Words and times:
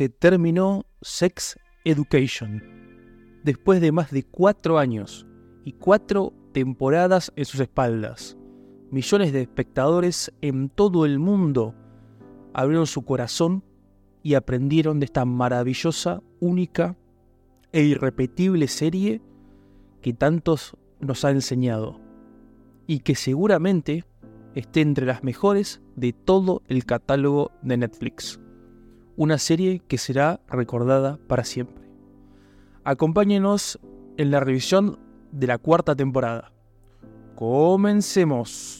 se 0.00 0.08
terminó 0.08 0.86
Sex 1.02 1.58
Education. 1.84 2.62
Después 3.44 3.82
de 3.82 3.92
más 3.92 4.10
de 4.10 4.22
cuatro 4.22 4.78
años 4.78 5.26
y 5.62 5.72
cuatro 5.72 6.32
temporadas 6.54 7.30
en 7.36 7.44
sus 7.44 7.60
espaldas, 7.60 8.34
millones 8.90 9.30
de 9.34 9.42
espectadores 9.42 10.32
en 10.40 10.70
todo 10.70 11.04
el 11.04 11.18
mundo 11.18 11.74
abrieron 12.54 12.86
su 12.86 13.04
corazón 13.04 13.62
y 14.22 14.32
aprendieron 14.32 15.00
de 15.00 15.04
esta 15.04 15.26
maravillosa, 15.26 16.22
única 16.40 16.96
e 17.70 17.82
irrepetible 17.82 18.68
serie 18.68 19.20
que 20.00 20.14
tantos 20.14 20.78
nos 20.98 21.26
ha 21.26 21.30
enseñado 21.30 22.00
y 22.86 23.00
que 23.00 23.14
seguramente 23.14 24.06
esté 24.54 24.80
entre 24.80 25.04
las 25.04 25.22
mejores 25.24 25.82
de 25.94 26.14
todo 26.14 26.62
el 26.68 26.86
catálogo 26.86 27.52
de 27.60 27.76
Netflix. 27.76 28.40
Una 29.20 29.36
serie 29.36 29.82
que 29.86 29.98
será 29.98 30.40
recordada 30.48 31.18
para 31.26 31.44
siempre. 31.44 31.84
Acompáñenos 32.84 33.78
en 34.16 34.30
la 34.30 34.40
revisión 34.40 34.98
de 35.30 35.46
la 35.46 35.58
cuarta 35.58 35.94
temporada. 35.94 36.52
Comencemos. 37.34 38.79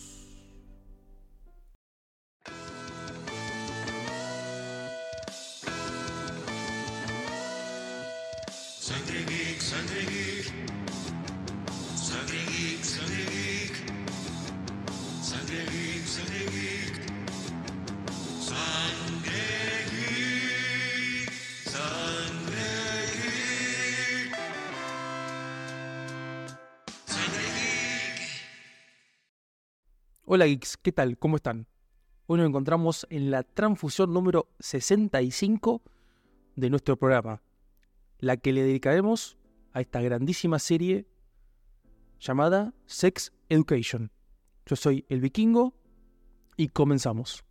Hola 30.32 30.46
geeks, 30.46 30.76
¿qué 30.76 30.92
tal? 30.92 31.18
¿Cómo 31.18 31.34
están? 31.34 31.66
Hoy 32.26 32.38
nos 32.38 32.46
encontramos 32.46 33.04
en 33.10 33.32
la 33.32 33.42
transfusión 33.42 34.14
número 34.14 34.46
65 34.60 35.82
de 36.54 36.70
nuestro 36.70 36.96
programa, 36.96 37.42
la 38.20 38.36
que 38.36 38.52
le 38.52 38.62
dedicaremos 38.62 39.36
a 39.72 39.80
esta 39.80 40.00
grandísima 40.00 40.60
serie 40.60 41.04
llamada 42.20 42.72
Sex 42.86 43.32
Education. 43.48 44.12
Yo 44.66 44.76
soy 44.76 45.04
el 45.08 45.20
vikingo 45.20 45.74
y 46.56 46.68
comenzamos. 46.68 47.42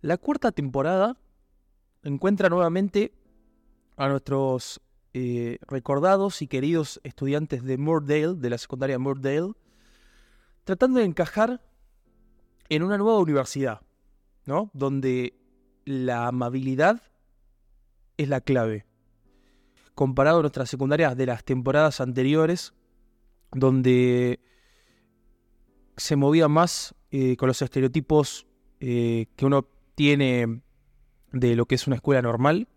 La 0.00 0.16
cuarta 0.16 0.50
temporada 0.50 1.18
encuentra 2.04 2.48
nuevamente 2.48 3.12
a 3.98 4.08
nuestros 4.08 4.80
eh, 5.12 5.58
recordados 5.68 6.40
y 6.40 6.46
queridos 6.46 7.00
estudiantes 7.02 7.64
de 7.64 7.76
Moordale, 7.76 8.32
de 8.32 8.48
la 8.48 8.56
secundaria 8.56 8.98
Moordale, 8.98 9.52
tratando 10.68 10.98
de 10.98 11.06
encajar 11.06 11.62
en 12.68 12.82
una 12.82 12.98
nueva 12.98 13.18
universidad, 13.20 13.80
¿no? 14.44 14.70
Donde 14.74 15.32
la 15.86 16.26
amabilidad 16.26 17.00
es 18.18 18.28
la 18.28 18.42
clave. 18.42 18.84
Comparado 19.94 20.40
a 20.40 20.42
nuestras 20.42 20.68
secundarias 20.68 21.16
de 21.16 21.24
las 21.24 21.42
temporadas 21.42 22.02
anteriores, 22.02 22.74
donde 23.50 24.40
se 25.96 26.16
movía 26.16 26.48
más 26.48 26.94
eh, 27.12 27.38
con 27.38 27.46
los 27.46 27.62
estereotipos 27.62 28.46
eh, 28.78 29.28
que 29.36 29.46
uno 29.46 29.66
tiene 29.94 30.60
de 31.32 31.56
lo 31.56 31.64
que 31.64 31.76
es 31.76 31.86
una 31.86 31.96
escuela 31.96 32.20
normal, 32.20 32.68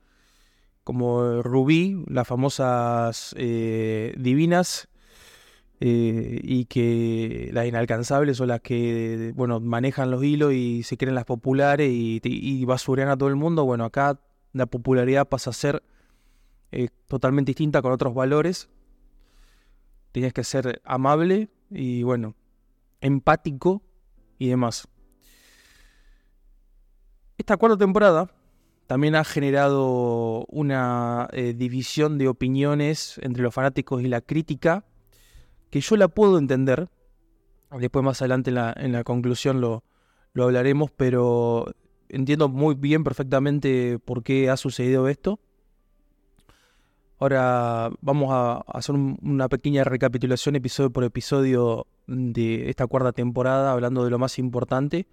como 0.85 1.41
Rubí, 1.41 2.05
las 2.07 2.25
famosas 2.25 3.35
eh, 3.37 4.15
divinas, 4.17 4.87
eh, 5.83 6.39
y 6.43 6.65
que 6.65 7.49
las 7.53 7.65
inalcanzables 7.65 8.37
son 8.37 8.49
las 8.49 8.61
que, 8.61 9.33
bueno, 9.35 9.59
manejan 9.59 10.11
los 10.11 10.23
hilos 10.23 10.53
y 10.53 10.83
se 10.83 10.95
creen 10.95 11.15
las 11.15 11.25
populares 11.25 11.89
y, 11.91 12.21
y 12.23 12.63
basurean 12.65 13.09
a 13.09 13.17
todo 13.17 13.29
el 13.29 13.35
mundo. 13.35 13.65
Bueno, 13.65 13.85
acá 13.85 14.21
la 14.53 14.67
popularidad 14.67 15.27
pasa 15.27 15.49
a 15.49 15.53
ser 15.53 15.81
eh, 16.71 16.89
totalmente 17.07 17.49
distinta 17.49 17.81
con 17.81 17.91
otros 17.91 18.13
valores. 18.13 18.69
Tienes 20.11 20.33
que 20.33 20.43
ser 20.43 20.83
amable 20.85 21.49
y, 21.71 22.03
bueno, 22.03 22.35
empático 22.99 23.81
y 24.37 24.49
demás. 24.49 24.87
Esta 27.39 27.57
cuarta 27.57 27.77
temporada 27.77 28.29
también 28.85 29.15
ha 29.15 29.23
generado 29.23 30.45
una 30.45 31.27
eh, 31.31 31.55
división 31.57 32.19
de 32.19 32.27
opiniones 32.27 33.19
entre 33.23 33.41
los 33.41 33.51
fanáticos 33.51 34.03
y 34.03 34.07
la 34.07 34.21
crítica 34.21 34.85
que 35.71 35.81
yo 35.81 35.95
la 35.97 36.07
puedo 36.07 36.37
entender. 36.37 36.89
Después 37.79 38.05
más 38.05 38.21
adelante 38.21 38.51
en 38.51 38.55
la, 38.55 38.73
en 38.77 38.91
la 38.91 39.03
conclusión 39.03 39.61
lo, 39.61 39.83
lo 40.33 40.43
hablaremos, 40.43 40.91
pero 40.91 41.65
entiendo 42.09 42.49
muy 42.49 42.75
bien 42.75 43.03
perfectamente 43.03 43.97
por 43.97 44.21
qué 44.23 44.49
ha 44.49 44.57
sucedido 44.57 45.07
esto. 45.07 45.39
Ahora 47.19 47.91
vamos 48.01 48.29
a 48.31 48.57
hacer 48.67 48.95
un- 48.95 49.17
una 49.21 49.47
pequeña 49.47 49.83
recapitulación 49.83 50.55
episodio 50.55 50.89
por 50.89 51.03
episodio 51.03 51.85
de 52.07 52.69
esta 52.69 52.87
cuarta 52.87 53.11
temporada, 53.11 53.71
hablando 53.71 54.03
de 54.03 54.09
lo 54.09 54.17
más 54.19 54.39
importante. 54.39 55.07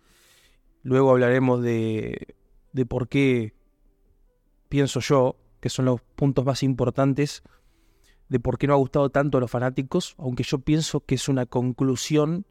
Luego 0.82 1.10
hablaremos 1.10 1.62
de, 1.62 2.34
de 2.72 2.86
por 2.86 3.08
qué 3.08 3.52
pienso 4.68 5.00
yo 5.00 5.36
que 5.60 5.68
son 5.68 5.84
los 5.84 6.00
puntos 6.00 6.44
más 6.44 6.62
importantes 6.62 7.42
de 8.28 8.40
por 8.40 8.58
qué 8.58 8.66
no 8.66 8.74
ha 8.74 8.76
gustado 8.76 9.10
tanto 9.10 9.38
a 9.38 9.40
los 9.40 9.50
fanáticos, 9.50 10.14
aunque 10.18 10.42
yo 10.42 10.58
pienso 10.58 11.00
que 11.00 11.14
es 11.14 11.28
una 11.28 11.46
conclusión, 11.46 12.46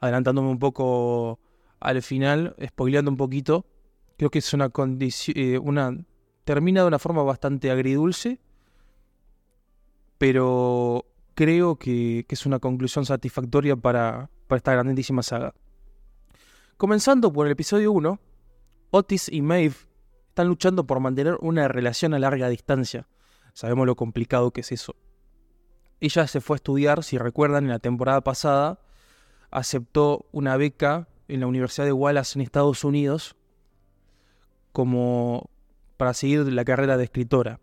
adelantándome 0.00 0.48
un 0.50 0.58
poco 0.58 1.40
al 1.80 2.02
final, 2.02 2.54
spoileando 2.62 3.10
un 3.10 3.16
poquito, 3.16 3.66
creo 4.16 4.30
que 4.30 4.38
es 4.38 4.52
una 4.52 4.68
condición, 4.68 5.36
una 5.62 5.96
termina 6.44 6.82
de 6.82 6.88
una 6.88 6.98
forma 6.98 7.22
bastante 7.22 7.70
agridulce, 7.70 8.38
pero 10.18 11.06
creo 11.34 11.76
que, 11.76 12.24
que 12.28 12.34
es 12.34 12.46
una 12.46 12.58
conclusión 12.58 13.04
satisfactoria 13.06 13.76
para, 13.76 14.30
para 14.46 14.58
esta 14.58 14.72
grandísima 14.72 15.22
saga. 15.22 15.54
Comenzando 16.76 17.32
por 17.32 17.46
el 17.46 17.52
episodio 17.52 17.92
1, 17.92 18.18
Otis 18.90 19.28
y 19.28 19.42
Maeve 19.42 19.74
están 20.28 20.48
luchando 20.48 20.86
por 20.86 21.00
mantener 21.00 21.36
una 21.40 21.68
relación 21.68 22.14
a 22.14 22.18
larga 22.18 22.48
distancia. 22.48 23.08
Sabemos 23.52 23.86
lo 23.86 23.96
complicado 23.96 24.50
que 24.50 24.60
es 24.60 24.72
eso. 24.72 24.96
Ella 26.04 26.26
se 26.26 26.42
fue 26.42 26.56
a 26.56 26.58
estudiar, 26.58 27.02
si 27.02 27.16
recuerdan, 27.16 27.64
en 27.64 27.70
la 27.70 27.78
temporada 27.78 28.20
pasada, 28.20 28.78
aceptó 29.50 30.26
una 30.32 30.56
beca 30.58 31.08
en 31.28 31.40
la 31.40 31.46
Universidad 31.46 31.86
de 31.86 31.92
Wallace 31.92 32.38
en 32.38 32.42
Estados 32.42 32.84
Unidos 32.84 33.36
como 34.72 35.48
para 35.96 36.12
seguir 36.12 36.40
la 36.52 36.64
carrera 36.64 36.98
de 36.98 37.04
escritora. 37.04 37.60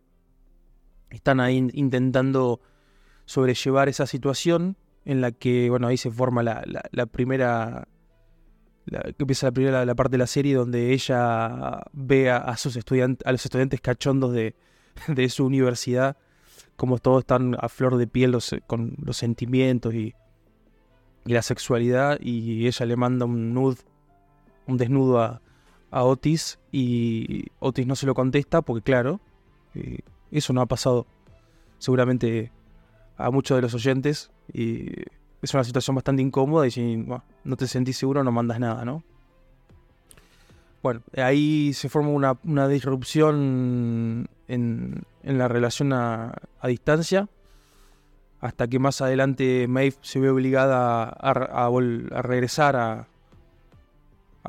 Están 1.11 1.39
ahí 1.39 1.57
in- 1.57 1.71
intentando 1.75 2.61
sobrellevar 3.25 3.89
esa 3.89 4.07
situación 4.07 4.75
en 5.05 5.21
la 5.21 5.31
que, 5.31 5.69
bueno, 5.69 5.85
ahí 5.87 5.97
se 5.97 6.09
forma 6.09 6.41
la, 6.41 6.63
la- 6.91 7.05
primera, 7.05 7.87
que 8.85 9.15
empieza 9.19 9.45
la 9.47 9.51
primera 9.51 9.85
la 9.85 9.93
parte 9.95 10.13
de 10.13 10.17
la 10.17 10.25
serie 10.27 10.55
donde 10.55 10.93
ella 10.93 11.83
ve 11.93 12.31
a, 12.31 12.37
a 12.37 12.57
sus 12.57 12.75
estudiantes, 12.75 13.27
a 13.27 13.31
los 13.33 13.45
estudiantes 13.45 13.81
cachondos 13.81 14.33
de, 14.33 14.55
de 15.07 15.29
su 15.29 15.45
universidad, 15.45 16.17
como 16.81 16.97
todos 16.97 17.19
están 17.19 17.55
a 17.59 17.69
flor 17.69 17.97
de 17.97 18.07
piel 18.07 18.35
con 18.65 18.95
los 19.05 19.15
sentimientos 19.15 19.93
y, 19.93 20.15
la 21.25 21.43
sexualidad, 21.43 22.17
y 22.19 22.65
ella 22.65 22.87
le 22.87 22.95
manda 22.95 23.25
un 23.25 23.53
nude, 23.53 23.77
un 24.65 24.77
desnudo 24.77 25.21
a, 25.21 25.41
Otis, 25.91 26.57
y 26.71 27.45
Otis 27.59 27.85
no 27.85 27.95
se 27.95 28.07
lo 28.07 28.15
contesta 28.15 28.63
porque, 28.63 28.81
claro, 28.81 29.21
eh, 29.75 29.99
eso 30.31 30.53
no 30.53 30.61
ha 30.61 30.65
pasado 30.65 31.05
seguramente 31.77 32.51
a 33.15 33.29
muchos 33.29 33.59
de 33.59 33.61
los 33.61 33.75
oyentes, 33.75 34.31
y 34.51 34.87
es 35.43 35.53
una 35.53 35.63
situación 35.63 35.95
bastante 35.95 36.23
incómoda, 36.23 36.65
y 36.65 36.71
si 36.71 36.97
no 37.43 37.57
te 37.57 37.67
sentís 37.67 37.97
seguro 37.97 38.23
no 38.23 38.31
mandas 38.31 38.59
nada, 38.59 38.85
¿no? 38.85 39.03
Bueno, 40.83 41.01
ahí 41.15 41.73
se 41.73 41.89
forma 41.89 42.09
una, 42.09 42.37
una 42.43 42.67
disrupción 42.67 44.27
en, 44.47 45.03
en 45.23 45.37
la 45.37 45.47
relación 45.47 45.93
a, 45.93 46.33
distancia, 46.67 47.27
hasta 48.39 48.67
que 48.67 48.79
más 48.79 49.01
adelante 49.01 49.67
Maeve 49.67 49.95
se 50.01 50.19
ve 50.19 50.29
obligada 50.31 51.03
a, 51.03 51.31
a 51.31 51.69
a 52.15 52.21
regresar 52.23 52.75
a, 52.75 53.07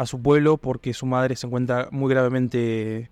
su 0.06 0.22
pueblo 0.22 0.56
porque 0.56 0.94
su 0.94 1.04
madre 1.04 1.36
se 1.36 1.46
encuentra 1.46 1.88
muy 1.90 2.08
gravemente 2.10 3.10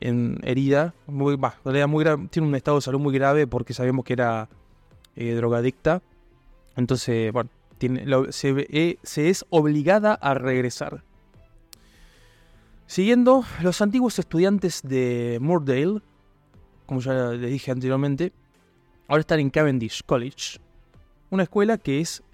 en 0.00 0.38
herida, 0.42 0.94
muy, 1.06 1.36
bah, 1.36 1.56
muy 1.86 2.04
tiene 2.30 2.48
un 2.48 2.54
estado 2.54 2.78
de 2.78 2.82
salud 2.82 3.00
muy 3.00 3.12
grave 3.12 3.46
porque 3.46 3.74
sabemos 3.74 4.04
que 4.06 4.14
era 4.14 4.48
eh, 5.16 5.34
drogadicta, 5.34 6.00
entonces, 6.76 7.32
bueno, 7.32 7.50
tiene, 7.76 8.06
lo- 8.06 8.32
se, 8.32 8.66
eh, 8.70 8.98
se 9.02 9.28
es 9.28 9.44
obligada 9.50 10.14
a 10.14 10.32
regresar. 10.32 11.02
Siguiendo, 12.94 13.44
los 13.62 13.80
antiguos 13.82 14.18
estudiantes 14.18 14.82
de 14.82 15.38
Moordale, 15.40 16.00
como 16.86 17.00
ya 17.00 17.12
les 17.30 17.48
dije 17.52 17.70
anteriormente, 17.70 18.32
ahora 19.06 19.20
están 19.20 19.38
en 19.38 19.48
Cavendish 19.50 20.02
College, 20.04 20.58
una 21.30 21.44
escuela 21.44 21.78
que 21.78 22.00
es 22.00 22.24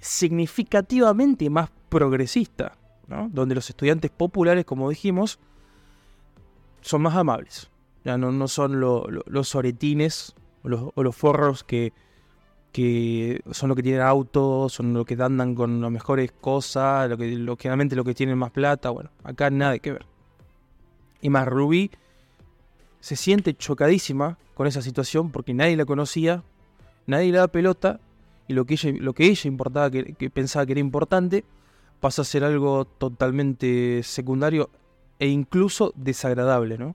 significativamente 0.00 1.50
más 1.50 1.70
progresista, 1.88 2.76
¿no? 3.08 3.28
donde 3.32 3.56
los 3.56 3.68
estudiantes 3.68 4.12
populares, 4.12 4.64
como 4.64 4.88
dijimos, 4.90 5.40
son 6.82 7.02
más 7.02 7.16
amables. 7.16 7.68
Ya 8.04 8.16
no, 8.16 8.30
no 8.30 8.46
son 8.46 8.78
lo- 8.78 9.10
lo- 9.10 9.24
los 9.26 9.56
oretines 9.56 10.36
o 10.62 11.02
los 11.02 11.16
forros 11.16 11.64
que, 11.64 11.92
que 12.72 13.42
son 13.50 13.68
los 13.68 13.76
que 13.76 13.82
tienen 13.82 14.02
autos, 14.02 14.72
son 14.72 14.92
los 14.92 15.04
que 15.04 15.20
andan 15.20 15.54
con 15.54 15.80
las 15.80 15.90
mejores 15.90 16.32
cosas, 16.32 17.08
lo 17.08 17.18
que, 17.18 17.30
lo, 17.36 17.56
generalmente 17.56 17.96
los 17.96 18.04
que 18.04 18.14
tienen 18.14 18.38
más 18.38 18.50
plata. 18.50 18.90
Bueno, 18.90 19.10
acá 19.24 19.50
nada 19.50 19.78
que 19.78 19.92
ver. 19.92 20.06
Y 21.20 21.30
más, 21.30 21.46
Ruby 21.46 21.90
se 23.00 23.16
siente 23.16 23.54
chocadísima 23.54 24.38
con 24.54 24.66
esa 24.66 24.82
situación 24.82 25.30
porque 25.30 25.54
nadie 25.54 25.76
la 25.76 25.84
conocía, 25.84 26.42
nadie 27.06 27.32
le 27.32 27.38
da 27.38 27.48
pelota 27.48 27.98
y 28.46 28.52
lo 28.52 28.64
que 28.64 28.74
ella, 28.74 28.92
lo 28.98 29.14
que 29.14 29.26
ella 29.26 29.48
importaba, 29.48 29.90
que, 29.90 30.30
pensaba 30.30 30.66
que 30.66 30.72
era 30.72 30.80
importante, 30.80 31.44
pasa 32.00 32.22
a 32.22 32.24
ser 32.24 32.44
algo 32.44 32.84
totalmente 32.84 34.02
secundario 34.02 34.70
e 35.18 35.28
incluso 35.28 35.92
desagradable, 35.96 36.78
¿no? 36.78 36.94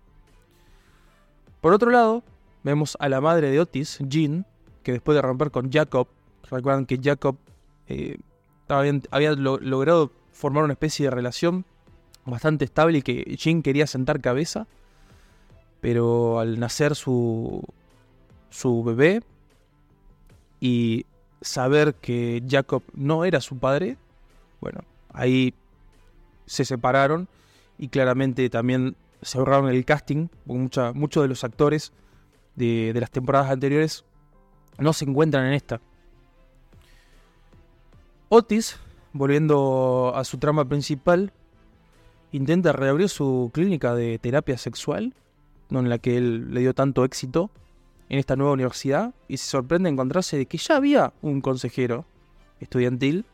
Por 1.62 1.74
otro 1.74 1.89
lado, 1.92 2.24
vemos 2.63 2.98
a 3.00 3.10
la 3.10 3.21
madre 3.21 3.50
de 3.50 3.60
Otis, 3.60 4.00
Jean, 4.07 4.45
que 4.85 4.91
después 4.91 5.15
de 5.15 5.21
romper 5.23 5.49
con 5.49 5.71
Jacob, 5.71 6.07
recuerdan 6.49 6.85
que 6.85 6.99
Jacob 7.03 7.37
eh, 7.87 8.19
había, 8.69 9.01
había 9.09 9.31
lo- 9.33 9.57
logrado 9.57 10.11
formar 10.31 10.63
una 10.63 10.73
especie 10.73 11.05
de 11.07 11.09
relación 11.09 11.65
bastante 12.23 12.65
estable 12.65 12.99
y 12.99 13.01
que 13.01 13.35
Jean 13.35 13.63
quería 13.63 13.87
sentar 13.87 14.21
cabeza, 14.21 14.67
pero 15.81 16.39
al 16.39 16.59
nacer 16.59 16.95
su, 16.95 17.63
su 18.51 18.83
bebé 18.83 19.23
y 20.59 21.07
saber 21.41 21.95
que 21.95 22.43
Jacob 22.47 22.83
no 22.93 23.25
era 23.25 23.41
su 23.41 23.57
padre, 23.57 23.97
bueno, 24.61 24.81
ahí 25.13 25.55
se 26.45 26.63
separaron 26.63 27.27
y 27.79 27.87
claramente 27.87 28.47
también 28.51 28.95
se 29.23 29.39
ahorraron 29.39 29.69
el 29.69 29.83
casting, 29.83 30.27
porque 30.45 30.91
muchos 30.93 31.23
de 31.23 31.27
los 31.29 31.43
actores 31.43 31.91
de, 32.55 32.93
de 32.93 32.99
las 32.99 33.09
temporadas 33.09 33.49
anteriores 33.49 34.05
no 34.77 34.94
se 34.94 35.06
encuentran 35.06 35.45
en 35.45 35.54
esta. 35.54 35.81
Otis, 38.30 38.77
volviendo 39.13 40.12
a 40.16 40.24
su 40.24 40.38
trama 40.38 40.66
principal, 40.66 41.31
intenta 42.31 42.74
reabrir 42.74 43.10
su 43.10 43.51
clínica 43.54 43.95
de 43.95 44.19
terapia 44.19 44.57
sexual, 44.57 45.13
en 45.69 45.89
la 45.89 45.98
que 46.00 46.18
él 46.18 46.54
le 46.54 46.60
dio 46.62 46.74
tanto 46.74 47.06
éxito 47.06 47.50
en 48.10 48.19
esta 48.19 48.36
nueva 48.36 48.54
universidad, 48.54 49.13
y 49.27 49.38
se 49.38 49.50
sorprende 49.50 49.89
encontrarse 49.89 50.38
de 50.38 50.45
que 50.45 50.57
ya 50.57 50.75
había 50.75 51.13
un 51.21 51.42
consejero 51.42 52.06
estudiantil 52.60 53.25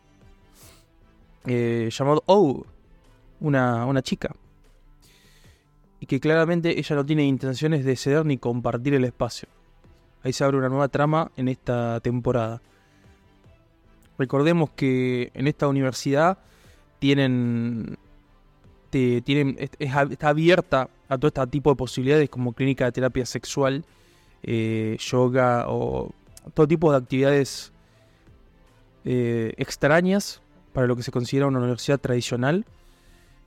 eh, 1.46 1.90
llamado 1.92 2.24
O, 2.26 2.66
una, 3.40 3.86
una 3.86 4.02
chica, 4.02 4.36
y 6.00 6.06
que 6.06 6.20
claramente 6.20 6.80
ella 6.80 6.96
no 6.96 7.06
tiene 7.06 7.26
intenciones 7.26 7.86
de 7.86 7.96
ceder 7.96 8.26
ni 8.26 8.38
compartir 8.38 8.94
el 8.94 9.06
espacio. 9.06 9.48
Ahí 10.24 10.34
se 10.34 10.44
abre 10.44 10.58
una 10.58 10.70
nueva 10.70 10.88
trama 10.88 11.32
en 11.36 11.48
esta 11.48 12.00
temporada. 12.02 12.62
Recordemos 14.18 14.70
que 14.72 15.32
en 15.34 15.48
esta 15.48 15.68
universidad 15.68 16.38
tienen, 17.00 17.98
tienen 18.92 19.58
está 19.80 20.30
abierta 20.30 20.90
a 21.10 21.18
todo 21.18 21.28
este 21.28 21.48
tipo 21.48 21.72
de 21.72 21.76
posibilidades 21.76 22.30
como 22.30 22.54
clínica 22.54 22.86
de 22.86 22.92
terapia 22.92 23.26
sexual, 23.26 23.84
eh, 24.44 24.98
yoga 25.00 25.66
o 25.68 26.14
todo 26.54 26.68
tipo 26.68 26.92
de 26.92 26.98
actividades 26.98 27.72
eh, 29.06 29.54
extrañas 29.58 30.42
para 30.74 30.88
lo 30.88 30.96
que 30.96 31.04
se 31.04 31.12
considera 31.12 31.48
una 31.48 31.60
universidad 31.60 32.00
tradicional. 32.00 32.66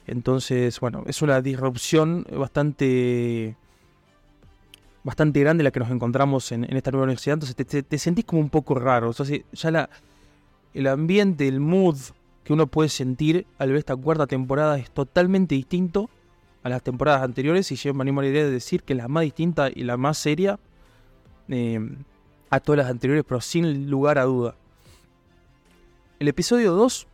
Entonces, 0.07 0.81
bueno, 0.81 1.05
es 1.07 1.23
una 1.23 1.41
disrupción 1.41 2.27
bastante 2.37 3.57
bastante 5.05 5.39
grande 5.41 5.63
la 5.63 5.71
que 5.71 5.79
nos 5.81 5.91
encontramos 5.91 6.51
en, 6.51 6.65
esta 6.65 6.91
nueva 6.91 7.05
universidad. 7.05 7.35
Entonces 7.35 7.55
te, 7.55 7.83
te- 7.83 7.99
sentís 7.99 8.25
como 8.25 8.41
un 8.41 8.51
poco 8.51 8.75
raro. 8.75 9.13
Si- 9.13 9.45
ya 9.53 9.71
la, 9.71 9.91
el 10.73 10.87
ambiente, 10.89 11.47
el 11.47 11.61
mood 11.61 11.97
que 12.43 12.53
uno 12.53 12.67
puede 12.67 12.89
sentir 12.89 13.47
al 13.59 13.69
ver 13.69 13.79
esta 13.79 13.95
cuarta 13.95 14.27
temporada 14.27 14.79
es 14.79 14.91
totalmente 14.91 15.55
distinto 15.55 16.11
a 16.63 16.69
las 16.71 16.83
temporadas 16.83 17.23
anteriores. 17.23 17.71
Y 17.71 17.77
yo 17.77 17.95
me 17.95 18.03
animo 18.03 18.21
a 18.21 18.25
la 18.25 18.31
idea 18.31 18.45
de 18.45 18.51
decir 18.51 18.83
que 18.83 18.95
la 18.95 19.07
más 19.07 19.23
distinta 19.23 19.69
y 19.73 19.85
la 19.85 19.97
más 19.97 20.19
seria 20.19 20.59
eh, 21.49 21.79
a 22.51 22.61
todas 22.61 22.79
las 22.79 22.91
anteriores, 22.91 23.25
pero 23.29 23.41
sin 23.41 23.91
lugar 23.91 24.19
a 24.19 24.25
duda. 24.25 24.57
El 26.19 26.29
episodio 26.29 26.73
2 26.73 27.07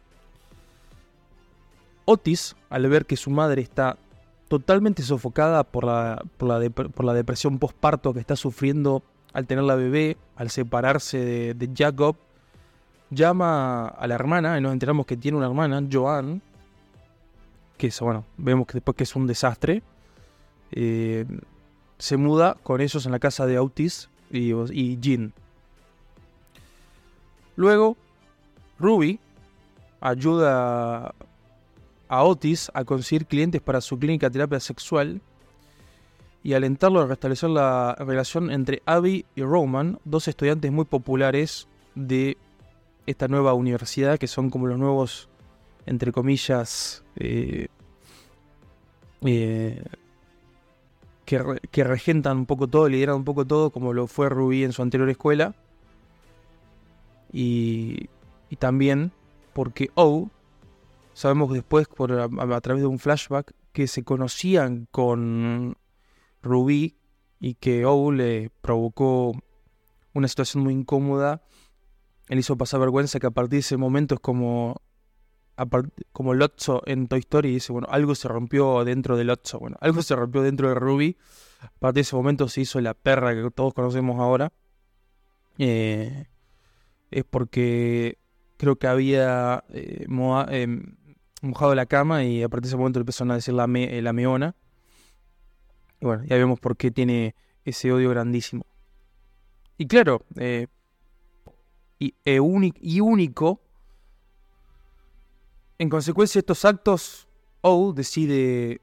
Otis, 2.05 2.57
al 2.71 2.89
ver 2.89 3.07
que 3.07 3.17
su 3.17 3.31
madre 3.31 3.63
está 3.63 3.97
totalmente 4.51 5.05
sofocada 5.05 5.63
por 5.63 5.85
la, 5.85 6.25
por 6.37 6.49
la, 6.49 6.69
por 6.71 7.05
la 7.05 7.15
depresión 7.15 7.61
postparto 7.61 8.13
que 8.13 8.19
está 8.19 8.35
sufriendo 8.35 9.05
al 9.33 9.47
tener 9.47 9.63
la 9.63 9.77
bebé, 9.77 10.17
al 10.35 10.51
separarse 10.51 11.55
de, 11.55 11.71
Jacob, 11.73 12.17
llama 13.11 13.87
a 13.87 14.07
la 14.09 14.17
hermana 14.17 14.59
y 14.59 14.61
nos 14.61 14.73
enteramos 14.73 15.07
que 15.07 15.17
tiene 15.17 15.39
una 15.39 15.47
hermana, 15.47 15.81
Joan, 15.89 16.43
que 17.79 17.87
es, 17.87 18.01
bueno, 18.01 18.25
vemos 18.39 18.67
que 18.67 18.73
después 18.75 18.97
que 18.97 19.05
es 19.05 19.15
un 19.15 19.29
desastre. 19.29 19.85
eh, 20.73 21.27
se 21.99 22.17
muda 22.17 22.57
con 22.65 22.81
ellos 22.81 23.07
en 23.07 23.13
la 23.13 23.21
casa 23.21 23.47
de 23.47 23.61
Otis 23.61 24.09
y, 24.33 24.53
y 24.53 24.99
Jean. 24.99 25.33
Luego, 27.55 27.97
Ruby 28.81 29.21
ayuda 30.01 31.15
a 32.11 32.25
Otis 32.25 32.73
a 32.75 32.85
conseguir 32.85 33.27
clientes 33.27 33.63
para 33.63 33.81
su 33.81 33.97
clínica 33.97 34.27
de 34.27 34.33
terapia 34.33 34.59
sexual 34.59 35.23
y 36.43 36.55
alentarlo 36.55 37.01
a 37.01 37.07
restablecer 37.07 37.51
la 37.51 37.95
relación 38.01 38.51
entre 38.51 38.83
Abby 38.85 39.25
y 39.37 39.43
Roman, 39.43 40.01
dos 40.05 40.27
estudiantes 40.27 40.73
muy 40.73 40.87
populares 40.87 41.69
de 41.95 42.37
esta 43.07 43.29
nueva 43.29 43.55
universidad 43.55 44.19
que 44.19 44.27
son 44.27 44.51
como 44.51 44.67
los 44.67 44.77
nuevos, 44.77 45.29
entre 45.87 46.11
comillas, 46.11 47.05
eh, 47.15 47.69
eh, 49.25 49.85
que, 51.25 51.61
que 51.71 51.85
regentan 51.85 52.39
un 52.39 52.47
poco 52.47 52.67
todo, 52.67 52.89
lideran 52.89 53.17
un 53.17 53.25
poco 53.25 53.47
todo, 53.47 53.71
como 53.71 53.93
lo 53.93 54.09
fue 54.09 54.29
Ruby 54.29 54.65
en 54.65 54.73
su 54.73 54.83
anterior 54.83 55.09
escuela. 55.09 55.55
Y, 57.33 58.09
y 58.49 58.57
también 58.57 59.13
porque 59.53 59.91
O, 59.95 60.29
sabemos 61.13 61.53
después 61.53 61.89
por, 61.89 62.13
a, 62.13 62.61
través 62.61 62.83
de 62.83 62.87
un 62.87 62.99
flashback 62.99 63.53
que 63.73 63.87
se 63.87 64.05
conocían 64.05 64.87
con 64.91 65.77
Ruby 66.43 66.97
y 67.39 67.55
que 67.55 67.87
O 67.87 68.13
le 68.13 68.51
provocó 68.61 69.33
una 70.13 70.29
situación 70.29 70.63
muy 70.65 70.75
incómoda. 70.75 71.43
Él 72.29 72.39
hizo 72.39 72.57
pasar 72.57 72.81
vergüenza 72.81 73.19
que 73.19 73.27
a 73.27 73.31
partir 73.31 73.51
de 73.51 73.59
ese 73.59 73.77
momento 73.77 74.15
es 74.15 74.21
como 74.21 74.81
como 76.13 76.35
Lotso 76.35 76.83
en 76.87 77.09
Toy 77.09 77.21
Story 77.21 77.53
dice, 77.53 77.73
bueno, 77.73 77.87
algo 77.91 78.15
se 78.15 78.29
rompió 78.29 78.85
dentro 78.85 79.17
de 79.17 79.25
Lotso, 79.25 79.59
bueno, 79.59 79.77
algo 79.81 80.03
se 80.03 80.17
rompió 80.17 80.43
dentro 80.43 80.69
de 80.69 80.75
Ruby. 80.75 81.17
A 81.61 81.71
partir 81.79 81.97
de 81.97 82.01
ese 82.03 82.17
momento 82.17 82.49
se 82.49 82.63
hizo 82.63 82.81
la 82.81 82.95
perra 82.95 83.35
que 83.35 83.51
todos 83.51 83.75
conocemos 83.75 84.19
ahora. 84.19 84.53
Eh, 85.59 86.27
es 87.11 87.25
porque 87.25 88.19
creo 88.57 88.77
que 88.77 88.87
había 88.87 89.65
eh, 89.71 90.07
em, 90.49 90.97
mojado 91.41 91.75
la 91.75 91.87
cama 91.87 92.25
y 92.25 92.43
a 92.43 92.49
partir 92.49 92.65
de 92.65 92.69
ese 92.69 92.77
momento 92.77 92.99
le 92.99 93.03
empezaron 93.03 93.31
a 93.31 93.35
decir 93.37 93.55
la, 93.55 93.65
eh, 93.65 94.13
meona. 94.13 94.55
Y 96.01 96.05
bueno, 96.07 96.25
ya 96.25 96.37
vemos 96.37 96.61
por 96.61 96.77
qué 96.77 96.91
tiene 96.91 97.35
ese 97.65 97.93
odio 97.93 98.11
grandísimo. 98.11 98.65
Y 99.79 99.87
claro, 99.87 100.23
eh, 100.37 100.67
y, 101.99 102.15
e 102.25 102.41
uni- 102.41 102.75
y 102.81 103.01
único, 103.01 103.61
en 105.79 105.89
consecuencia 105.89 106.39
de 106.39 106.41
estos 106.41 106.65
actos, 106.65 107.27
O 107.63 107.93
decide 107.93 108.81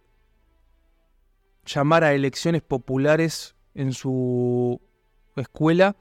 llamar 1.65 2.03
a 2.03 2.13
elecciones 2.13 2.61
populares 2.61 3.55
en 3.73 3.91
su 3.91 4.79
escuela 5.35 5.95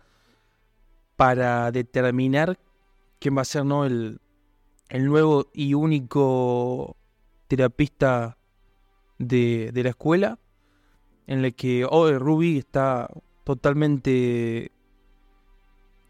para 1.17 1.71
determinar 1.73 2.59
quién 3.19 3.37
va 3.37 3.41
a 3.43 3.45
ser 3.47 3.65
¿no? 3.65 3.87
el, 3.87 4.21
el 4.89 5.07
nuevo 5.07 5.51
y 5.53 5.75
único 5.75 6.97
terapista 7.49 8.39
de, 9.19 9.71
la 9.75 9.91
escuela, 9.91 10.39
en 11.27 11.45
el 11.45 11.55
que 11.55 11.87
oh, 11.89 12.11
Ruby 12.13 12.59
está 12.59 13.09
totalmente 13.45 14.73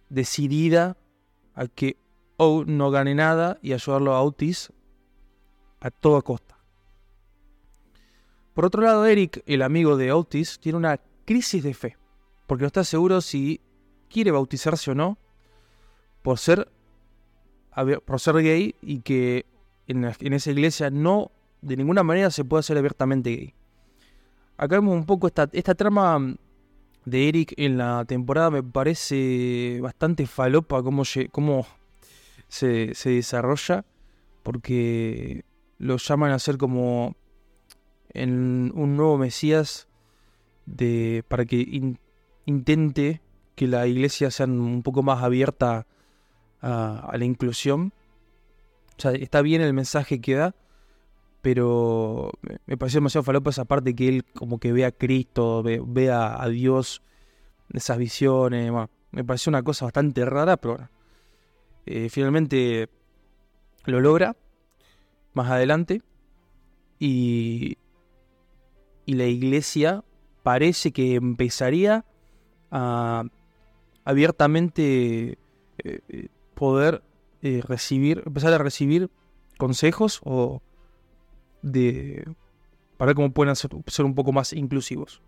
decidida 0.08 0.96
a 1.54 1.66
que 1.66 1.96
O 2.38 2.64
no 2.66 2.90
gane 2.90 3.14
nada 3.14 3.58
y 3.62 3.72
ayudarlo 3.72 4.12
a 4.12 4.22
Otis 4.22 4.70
a 5.80 5.90
toda 5.90 6.20
costa. 6.20 6.58
Por 8.52 8.66
otro 8.66 8.82
lado, 8.82 9.06
Eric, 9.06 9.42
el 9.46 9.62
amigo 9.62 9.96
de 9.96 10.12
Otis, 10.12 10.58
tiene 10.60 10.78
una 10.78 11.00
crisis 11.24 11.62
de 11.62 11.74
fe, 11.74 11.96
porque 12.46 12.62
no 12.62 12.66
está 12.66 12.84
seguro 12.84 13.20
si 13.20 13.60
quiere 14.08 14.30
bautizarse 14.30 14.90
o 14.90 14.94
no 14.94 15.18
por 16.22 16.38
ser, 16.38 16.68
por 18.04 18.20
ser 18.20 18.36
gay 18.36 18.74
y 18.80 19.00
que 19.00 19.46
en, 19.86 20.04
esa 20.04 20.50
iglesia 20.50 20.90
no 20.90 21.30
de 21.60 21.76
ninguna 21.76 22.02
manera 22.02 22.30
se 22.30 22.44
puede 22.44 22.62
ser 22.62 22.78
abiertamente 22.78 23.30
gay. 23.30 23.54
Acá 24.56 24.76
vemos 24.76 24.94
un 24.94 25.04
poco 25.04 25.26
esta, 25.26 25.48
esta 25.52 25.74
trama 25.74 26.36
de 27.04 27.28
Eric 27.28 27.54
en 27.56 27.78
la 27.78 28.04
temporada, 28.04 28.50
me 28.50 28.62
parece 28.62 29.78
bastante 29.82 30.26
falopa 30.26 30.82
cómo, 30.82 31.02
cómo 31.30 31.66
se, 32.48 32.94
se 32.94 33.10
desarrolla, 33.10 33.84
porque 34.42 35.44
lo 35.78 35.98
llaman 35.98 36.32
a 36.32 36.38
ser 36.38 36.56
como 36.56 37.14
un 38.14 38.96
nuevo 38.96 39.18
Mesías 39.18 39.88
de, 40.64 41.22
para 41.28 41.44
que 41.44 41.56
in- 41.56 41.98
intente 42.46 43.20
que 43.54 43.66
la 43.66 43.86
iglesia 43.86 44.30
sea 44.30 44.46
un 44.46 44.82
poco 44.82 45.02
más 45.02 45.22
abierta 45.22 45.86
a, 46.66 47.16
la 47.16 47.24
inclusión. 47.24 47.92
O 48.98 49.00
sea, 49.00 49.12
está 49.12 49.42
bien 49.42 49.60
el 49.62 49.72
mensaje 49.72 50.20
que 50.20 50.34
da, 50.34 50.54
pero 51.42 52.32
me- 52.66 52.76
pareció 52.76 52.98
demasiado 52.98 53.24
falopa 53.24 53.50
esa 53.50 53.64
parte 53.64 53.94
que 53.94 54.08
él 54.08 54.24
como 54.24 54.58
que 54.58 54.72
ve 54.72 54.84
a 54.84 54.92
Cristo, 54.92 55.62
ve, 55.62 56.10
a, 56.10 56.42
a 56.42 56.48
Dios, 56.48 57.02
esas 57.72 57.98
visiones. 57.98 58.72
me 59.12 59.24
pareció 59.24 59.50
una 59.50 59.62
cosa 59.62 59.86
bastante 59.86 60.24
rara, 60.24 60.56
pero 60.56 60.74
bueno. 60.74 60.90
Eh, 61.88 62.08
finalmente 62.08 62.88
lo 63.84 64.00
logra 64.00 64.36
más 65.34 65.48
adelante 65.50 66.02
y, 66.98 67.78
y 69.04 69.14
la 69.14 69.26
iglesia 69.26 70.02
parece 70.42 70.90
que 70.90 71.14
empezaría 71.14 72.04
a 72.72 73.22
abiertamente 74.04 75.38
eh, 75.78 76.00
eh, 76.08 76.28
poder 76.56 77.02
eh, 77.42 77.62
recibir, 77.64 78.22
empezar 78.26 78.52
a 78.54 78.58
recibir 78.58 79.10
consejos 79.58 80.20
o 80.24 80.62
de 81.62 82.24
para 82.96 83.10
ver 83.10 83.16
cómo 83.16 83.30
pueden 83.30 83.54
ser 83.54 84.04
un 84.04 84.14
poco 84.14 84.32
más 84.32 84.52
inclusivos. 84.54 85.20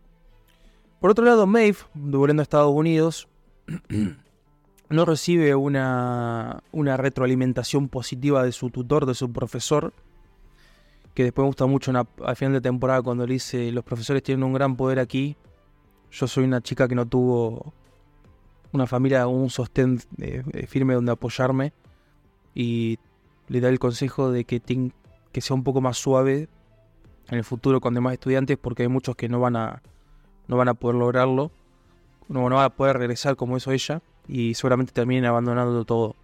Por 1.00 1.10
otro 1.10 1.24
lado, 1.24 1.46
Maeve, 1.46 1.78
volviendo 1.94 2.40
a 2.40 2.44
Estados 2.44 2.74
Unidos, 2.74 3.28
no 4.88 5.04
recibe 5.04 5.54
una, 5.54 6.62
una 6.72 6.96
retroalimentación 6.96 7.88
positiva 7.88 8.42
de 8.42 8.52
su 8.52 8.70
tutor, 8.70 9.04
de 9.04 9.14
su 9.14 9.30
profesor, 9.30 9.92
que 11.14 11.24
después 11.24 11.44
me 11.44 11.48
gusta 11.48 11.66
mucho 11.66 11.92
al 12.24 12.36
final 12.36 12.54
de 12.54 12.60
temporada 12.62 13.02
cuando 13.02 13.26
le 13.26 13.34
dice, 13.34 13.70
los 13.70 13.84
profesores 13.84 14.22
tienen 14.22 14.44
un 14.44 14.54
gran 14.54 14.76
poder 14.76 14.98
aquí, 14.98 15.36
yo 16.10 16.26
soy 16.26 16.44
una 16.44 16.62
chica 16.62 16.88
que 16.88 16.94
no 16.94 17.06
tuvo 17.06 17.74
una 18.72 18.86
familia, 18.86 19.26
un 19.26 19.50
sostén 19.50 20.00
eh, 20.18 20.42
eh, 20.52 20.66
firme 20.66 20.94
donde 20.94 21.12
apoyarme, 21.12 21.72
y 22.54 22.98
le 23.48 23.60
da 23.60 23.68
el 23.68 23.78
consejo 23.78 24.30
de 24.30 24.44
que, 24.44 24.60
que 24.60 25.40
sea 25.40 25.54
un 25.54 25.64
poco 25.64 25.80
más 25.80 25.96
suave 25.96 26.48
en 27.28 27.38
el 27.38 27.44
futuro 27.44 27.80
con 27.80 27.94
demás 27.94 28.14
estudiantes, 28.14 28.58
porque 28.58 28.82
hay 28.82 28.88
muchos 28.88 29.16
que 29.16 29.28
no 29.28 29.40
van 29.40 29.56
a, 29.56 29.82
no 30.46 30.56
van 30.56 30.68
a 30.68 30.74
poder 30.74 30.96
lograrlo, 30.96 31.50
no, 32.28 32.48
no 32.48 32.56
van 32.56 32.64
a 32.64 32.70
poder 32.70 32.98
regresar 32.98 33.36
como 33.36 33.56
hizo 33.56 33.72
ella, 33.72 34.02
y 34.26 34.54
seguramente 34.54 34.92
terminen 34.92 35.24
abandonando 35.24 35.84
todo. 35.84 36.14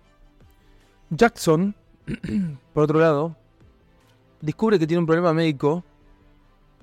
Jackson, 1.11 1.75
por 2.75 2.85
otro 2.85 2.99
lado, 2.99 3.37
descubre 4.41 4.79
que 4.79 4.87
tiene 4.87 5.01
un 5.01 5.07
problema 5.07 5.33
médico 5.33 5.85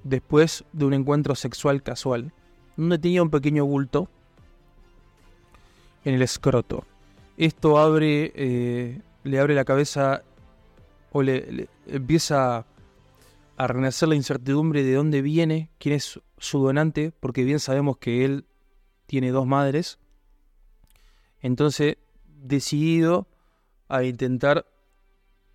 después 0.04 0.64
de 0.74 0.86
un 0.86 0.94
encuentro 0.94 1.36
sexual 1.36 1.84
casual, 1.84 2.34
donde 2.76 2.98
tenía 2.98 3.22
un 3.22 3.30
pequeño 3.30 3.66
bulto 3.66 4.10
en 6.04 6.16
el 6.16 6.22
escroto. 6.22 6.86
Esto 7.38 7.78
abre, 7.78 8.32
eh, 8.36 9.02
le 9.24 9.40
abre 9.40 9.56
la 9.56 9.66
cabeza 9.66 10.24
o 11.12 11.22
le, 11.22 11.52
le 11.52 11.70
empieza 11.88 12.66
a 13.58 13.68
renacer 13.68 14.10
la 14.10 14.16
incertidumbre 14.16 14.84
de 14.84 14.94
dónde 14.94 15.22
viene, 15.22 15.70
quién 15.78 15.96
es 15.96 16.20
su 16.38 16.60
donante, 16.64 17.12
porque 17.20 17.44
bien 17.44 17.60
sabemos 17.60 17.98
que 17.98 18.26
él 18.26 18.46
tiene 19.06 19.32
dos 19.32 19.46
madres. 19.46 20.00
Entonces, 21.42 21.98
decidido 22.26 23.28
a 23.88 24.04
intentar 24.04 24.66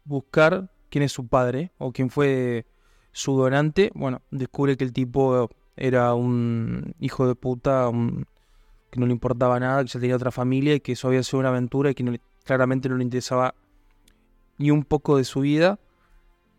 buscar 0.04 0.70
quién 0.90 1.02
es 1.04 1.12
su 1.12 1.26
padre 1.26 1.72
o 1.78 1.92
quién 1.92 2.10
fue 2.10 2.66
su 3.12 3.36
donante, 3.36 3.90
bueno, 3.94 4.22
descubre 4.30 4.76
que 4.76 4.84
el 4.84 4.92
tipo 4.92 5.48
era 5.76 6.14
un 6.14 6.94
hijo 7.00 7.26
de 7.26 7.34
puta, 7.34 7.88
un- 7.88 8.26
que 8.90 9.00
no 9.00 9.06
le 9.06 9.12
importaba 9.12 9.58
nada, 9.60 9.82
que 9.84 9.90
ya 9.90 10.00
tenía 10.00 10.16
otra 10.16 10.30
familia 10.30 10.74
y 10.74 10.80
que 10.80 10.92
eso 10.92 11.08
había 11.08 11.22
sido 11.22 11.40
una 11.40 11.48
aventura 11.50 11.90
y 11.90 11.94
que 11.94 12.02
no 12.04 12.14
claramente 12.44 12.88
no 12.88 12.96
le 12.96 13.04
interesaba 13.04 13.54
ni 14.58 14.70
un 14.70 14.84
poco 14.84 15.16
de 15.16 15.24
su 15.24 15.40
vida. 15.40 15.78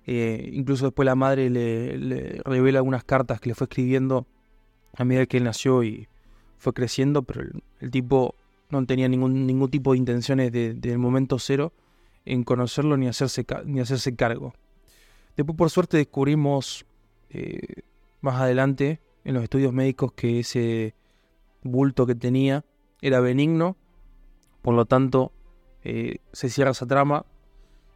Eh, 0.05 0.49
incluso 0.53 0.85
después 0.85 1.05
la 1.05 1.15
madre 1.15 1.49
le, 1.49 2.41
revela 2.45 2.79
algunas 2.79 3.03
cartas 3.03 3.41
que 3.41 3.49
le 3.49 3.55
fue 3.55 3.65
escribiendo 3.65 4.25
a 4.95 5.03
medida 5.03 5.25
que 5.25 5.37
él 5.37 5.43
nació 5.43 5.83
y 5.83 6.07
fue 6.57 6.73
creciendo, 6.73 7.23
pero 7.23 7.41
el, 7.41 7.63
el 7.81 7.91
tipo 7.91 8.35
no 8.69 8.85
tenía 8.85 9.07
ningún, 9.07 9.45
ningún 9.45 9.69
tipo 9.69 9.91
de 9.93 9.97
intenciones 9.99 10.51
de- 10.51 10.73
del 10.73 10.97
momento 10.97 11.39
cero 11.39 11.71
en 12.25 12.43
conocerlo 12.43 12.97
ni 12.97 13.07
hacerse, 13.07 13.45
ni 13.65 13.79
hacerse 13.79 14.15
cargo. 14.15 14.53
Después, 15.35 15.57
por 15.57 15.69
suerte, 15.69 15.97
descubrimos 15.97 16.85
eh, 17.29 17.83
más 18.21 18.41
adelante 18.41 18.99
en 19.23 19.33
los 19.35 19.43
estudios 19.43 19.71
médicos 19.71 20.11
que 20.13 20.39
ese 20.39 20.93
bulto 21.67 22.05
que 22.05 22.15
tenía 22.15 22.63
era 23.01 23.19
benigno, 23.19 23.75
por 24.61 24.73
lo 24.73 24.85
tanto, 24.85 25.31
eh, 25.83 26.17
se 26.33 26.49
cierra 26.49 26.71
esa 26.71 26.85
trama 26.85 27.25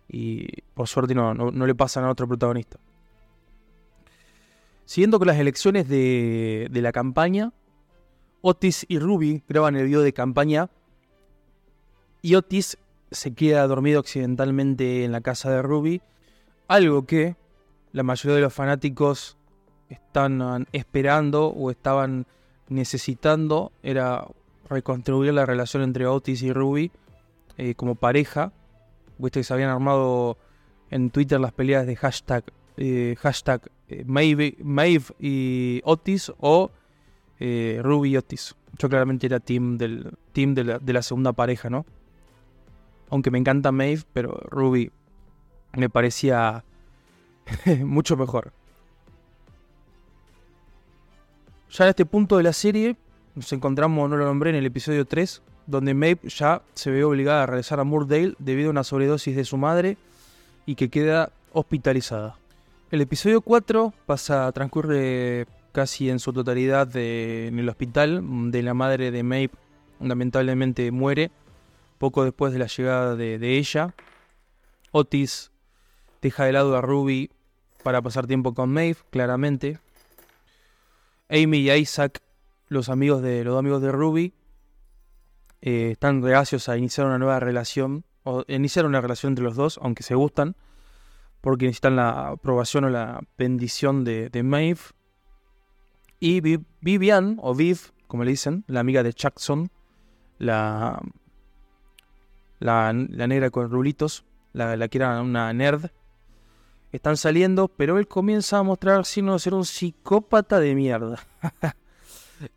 y 0.08 0.48
por 0.74 0.88
suerte 0.88 1.16
no, 1.16 1.34
no, 1.34 1.66
le 1.66 1.75
pasan 1.75 2.04
a 2.04 2.10
otro 2.10 2.28
protagonista. 2.28 2.80
Siguiendo 4.86 5.20
con 5.20 5.28
las 5.28 5.40
elecciones 5.40 5.88
de, 5.88 6.68
de 6.70 6.82
la 6.82 6.92
campaña, 6.92 7.51
Otis 8.42 8.86
y 8.88 9.00
Ruby 9.00 9.44
graban 9.48 9.75
el 9.75 9.86
video 9.86 10.01
de 10.01 10.13
campaña 10.13 10.70
y 12.22 12.36
Otis 12.36 12.78
se 13.12 13.34
queda 13.34 13.68
dormido 13.68 14.00
accidentalmente 14.00 15.04
en 15.04 15.12
la 15.12 15.22
casa 15.22 15.50
de 15.51 15.62
Ruby, 15.62 16.01
algo 16.68 17.06
que 17.06 17.36
la 17.92 18.04
mayoría 18.04 18.36
de 18.36 18.42
los 18.42 18.54
fanáticos 18.54 19.38
estaban 19.90 20.68
esperando 20.72 21.48
o 21.48 21.72
estaban 21.72 22.25
necesitando 22.72 23.72
era 23.84 24.25
reconstruir 24.70 25.34
la 25.34 25.46
relación 25.46 25.84
entre 25.84 26.08
Otis 26.08 26.42
y 26.42 26.54
Ruby 26.54 26.92
eh, 27.58 27.75
como 27.75 27.96
pareja. 27.96 28.54
Viste 29.18 29.42
que 29.42 29.44
se 29.44 29.54
habían 29.54 29.70
armado 29.70 30.38
en 30.90 31.10
Twitter 31.10 31.40
las 31.40 31.51
peleas 31.51 31.86
de 31.86 31.96
hashtag, 31.96 32.46
eh, 32.78 33.16
hashtag 33.20 33.70
eh, 33.90 34.04
Maeve, 34.06 34.56
Maeve 34.63 35.06
y 35.20 35.82
Otis 35.84 36.32
o 36.40 36.72
eh, 37.40 37.80
Ruby 37.84 38.12
y 38.12 38.18
Otis. 38.18 38.56
Yo 38.78 38.90
claramente 38.90 39.28
era 39.28 39.40
team 39.40 39.78
del 39.78 40.18
team 40.32 40.54
de 40.54 40.63
la, 40.63 40.80
de 40.80 40.94
la 40.94 41.01
segunda 41.01 41.34
pareja, 41.34 41.70
¿no? 41.70 41.86
Aunque 43.10 43.32
me 43.32 43.38
encanta 43.38 43.72
Maeve, 43.72 44.04
pero 44.13 44.40
Ruby 44.50 44.92
me 45.74 45.90
parecía 45.90 46.63
mucho 47.86 48.16
mejor. 48.16 48.54
Ya 51.72 51.86
en 51.86 51.90
este 51.90 52.06
punto 52.06 52.36
de 52.36 52.44
la 52.44 52.51
serie 52.51 52.98
nos 53.34 53.54
encontramos, 53.54 54.10
no 54.10 54.18
lo 54.18 54.25
nombré, 54.25 54.50
en 54.50 54.58
el 54.58 54.66
episodio 54.66 55.06
3, 55.06 55.42
donde 55.68 55.94
Maeve 55.94 56.28
ya 56.28 56.63
se 56.74 56.92
ve 56.92 57.06
obligada 57.06 57.44
a 57.44 57.46
regresar 57.46 57.80
a 57.80 57.86
Moordale 57.86 58.36
debido 58.40 58.68
a 58.68 58.72
una 58.72 58.84
sobredosis 58.84 59.38
de 59.38 59.46
su 59.46 59.56
madre 59.56 59.98
y 60.66 60.75
que 60.75 60.90
queda 60.90 61.32
hospitalizada. 61.54 62.36
El 62.92 63.00
episodio 63.00 63.40
4 63.40 63.94
pasa, 64.06 64.51
transcurre 64.51 65.48
casi 65.72 66.10
en 66.10 66.20
su 66.20 66.34
totalidad 66.34 66.94
en 66.98 67.58
el 67.58 67.70
hospital, 67.70 68.51
de 68.51 68.63
la 68.63 68.74
madre 68.74 69.12
de 69.12 69.24
Maeve 69.24 69.54
lamentablemente 70.01 70.92
muere 70.92 71.32
poco 72.00 72.25
después 72.25 72.51
de 72.51 72.60
la 72.60 72.68
llegada 72.68 73.16
de, 73.16 73.40
de 73.40 73.58
ella. 73.58 73.96
Otis 74.92 75.51
deja 76.22 76.44
de 76.44 76.51
lado 76.51 76.75
a 76.75 76.82
Ruby 76.82 77.32
para 77.82 78.01
pasar 78.01 78.28
tiempo 78.28 78.54
con 78.54 78.74
Maeve, 78.74 78.98
claramente. 79.10 79.80
Amy 81.32 81.60
y 81.60 81.72
Isaac, 81.72 82.22
los 82.68 82.90
amigos 82.90 83.22
de 83.22 83.44
los 83.44 83.58
amigos 83.58 83.82
de 83.82 83.92
Ruby, 83.92 84.34
eh, 85.62 85.92
están 85.92 86.22
reacios 86.22 86.70
a 86.70 86.78
iniciar 86.78 87.08
una 87.08 87.18
nueva 87.18 87.40
relación, 87.40 88.04
o 88.24 88.44
iniciar 88.48 88.86
una 88.86 89.02
relación 89.02 89.32
entre 89.32 89.46
los 89.46 89.56
dos, 89.56 89.80
aunque 89.82 90.04
se 90.04 90.16
gustan, 90.16 90.56
porque 91.42 91.66
necesitan 91.66 91.96
la 91.96 92.30
aprobación 92.30 92.84
o 92.86 92.90
la 92.90 93.22
bendición 93.38 94.04
de, 94.04 94.30
Maeve. 94.44 94.82
Y 96.20 96.42
Vi- 96.42 96.66
Vivian, 96.82 97.38
o 97.42 97.56
Viv, 97.56 97.80
como 98.08 98.24
le 98.24 98.32
dicen, 98.32 98.64
la 98.68 98.82
amiga 98.82 99.02
de 99.02 99.12
Jackson, 99.14 99.72
la, 100.38 101.02
la, 102.60 102.94
la 102.94 103.28
negra 103.28 103.50
con 103.50 103.70
rulitos, 103.72 104.26
la, 104.54 104.76
la 104.76 104.88
que 104.88 104.98
era 104.98 105.22
una 105.22 105.52
nerd, 105.54 105.90
están 106.91 107.17
saliendo, 107.17 107.67
pero 107.69 107.98
él 107.98 108.07
comienza 108.07 108.57
a 108.57 108.63
mostrar 108.63 109.05
signos 109.05 109.36
de 109.36 109.39
ser 109.39 109.53
un 109.53 109.65
psicópata 109.65 110.60
de 110.60 110.75
mierda. 110.75 111.25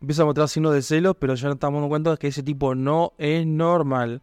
Empieza 0.01 0.23
a 0.23 0.25
mostrar 0.25 0.49
signos 0.49 0.73
de 0.73 0.81
celos, 0.81 1.15
pero 1.19 1.35
ya 1.35 1.47
nos 1.47 1.55
estamos 1.55 1.77
dando 1.79 1.89
cuenta 1.89 2.17
que 2.17 2.27
ese 2.27 2.43
tipo 2.43 2.75
no 2.75 3.13
es 3.17 3.45
normal. 3.45 4.21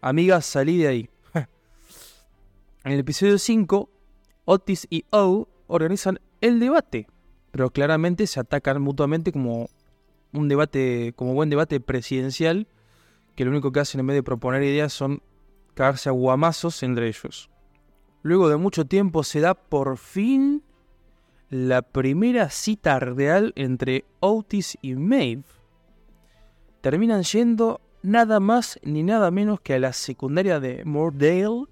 Amiga, 0.00 0.40
salí 0.40 0.78
de 0.78 0.88
ahí. 0.88 1.10
en 2.84 2.92
el 2.92 2.98
episodio 3.00 3.38
5, 3.38 3.88
Otis 4.44 4.86
y 4.90 5.04
O 5.10 5.48
organizan 5.66 6.20
el 6.40 6.60
debate, 6.60 7.06
pero 7.50 7.70
claramente 7.70 8.26
se 8.26 8.40
atacan 8.40 8.82
mutuamente 8.82 9.32
como 9.32 9.70
un 10.32 10.48
debate, 10.48 11.12
como 11.16 11.34
buen 11.34 11.48
debate 11.48 11.80
presidencial, 11.80 12.66
que 13.34 13.44
lo 13.44 13.50
único 13.50 13.72
que 13.72 13.80
hacen 13.80 14.00
en 14.00 14.08
vez 14.08 14.16
de 14.16 14.22
proponer 14.22 14.62
ideas 14.62 14.92
son 14.92 15.22
cagarse 15.74 16.08
a 16.08 16.12
guamazos 16.12 16.82
entre 16.82 17.08
ellos. 17.08 17.51
Luego 18.22 18.48
de 18.48 18.56
mucho 18.56 18.84
tiempo 18.84 19.24
se 19.24 19.40
da 19.40 19.54
por 19.54 19.98
fin 19.98 20.62
la 21.50 21.82
primera 21.82 22.48
cita 22.50 22.98
real 22.98 23.52
entre 23.56 24.04
Otis 24.20 24.78
y 24.80 24.94
Maeve. 24.94 25.44
Terminan 26.80 27.22
yendo 27.24 27.80
nada 28.02 28.40
más 28.40 28.78
ni 28.82 29.02
nada 29.02 29.30
menos 29.30 29.60
que 29.60 29.74
a 29.74 29.78
la 29.78 29.92
secundaria 29.92 30.60
de 30.60 30.84
Moordale 30.84 31.66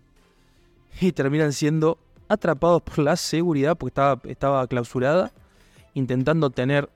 y 1.01 1.13
terminan 1.13 1.53
siendo 1.53 1.99
atrapados 2.29 2.83
por 2.83 2.99
la 2.99 3.17
seguridad 3.17 3.77
porque 3.77 3.91
estaba, 3.91 4.21
estaba 4.25 4.67
clausurada, 4.67 5.33
intentando 5.95 6.51
tener 6.51 6.91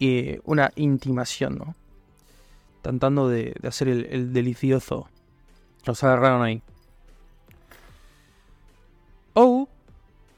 eh, 0.00 0.40
una 0.44 0.72
intimación, 0.74 1.58
¿no? 1.58 1.74
Tratando 2.82 3.28
de, 3.28 3.54
hacer 3.62 3.88
el, 3.88 4.06
el 4.06 4.32
delicioso. 4.32 5.08
Los 5.84 6.02
agarraron 6.02 6.42
ahí. 6.42 6.62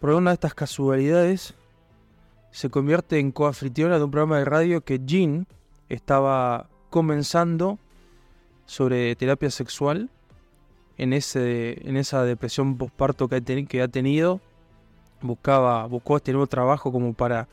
Por 0.04 0.12
una 0.12 0.32
de 0.32 0.34
estas 0.34 0.52
casualidades, 0.52 1.54
se 2.50 2.68
convierte 2.68 3.18
en 3.20 3.32
coanfitriona 3.32 3.96
de 3.96 4.04
un 4.04 4.11
programa 4.11 4.37
de 4.37 4.44
radio 4.44 4.82
que 4.82 5.00
Jean 5.02 5.46
estaba 5.88 6.68
comenzando 6.90 7.78
sobre 8.66 9.16
terapia 9.16 9.49
sexual 9.49 10.11
en, 10.99 11.14
ese, 11.14 11.88
en 11.88 11.96
esa 11.96 12.23
depresión 12.23 12.76
postparto 12.76 13.28
que 13.28 13.37
ha, 13.37 13.40
teni- 13.40 13.66
que 13.66 13.80
ha 13.80 13.88
tenido. 13.88 14.42
Buscaba, 15.23 15.87
buscó 15.87 16.18
este 16.18 16.32
nuevo 16.32 16.49
trabajo 16.49 16.92
como 16.92 17.14
para 17.14 17.49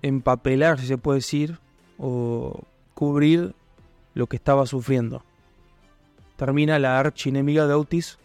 empapelar, 0.00 0.80
si 0.80 0.86
se 0.86 0.96
puede 0.96 1.18
decir, 1.18 1.58
o 1.98 2.62
cubrir 2.94 3.54
lo 4.14 4.28
que 4.28 4.36
estaba 4.36 4.64
sufriendo. 4.64 5.22
Termina 6.36 6.78
la 6.78 6.98
archienemiga 6.98 7.66
de 7.66 7.74
Otis 7.74 8.18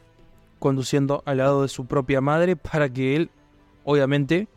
conduciendo 0.59 1.23
al 1.25 1.37
lado 1.37 1.61
de 1.61 1.67
su 1.67 1.85
propia 1.85 2.21
madre 2.21 2.55
para 2.55 2.89
que 2.89 3.15
él, 3.15 3.31
obviamente, 3.83 4.47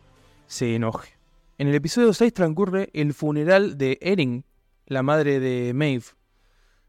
se 0.47 0.75
enoje. 0.75 1.19
En 1.59 1.69
el 1.69 1.75
episodio 1.75 2.13
6 2.13 2.33
transcurre 2.33 2.91
el 2.93 3.13
funeral 3.13 3.77
de 3.77 3.99
Erin, 4.01 4.45
la 4.87 5.03
madre 5.03 5.41
de 5.41 5.73
Maeve. 5.75 6.05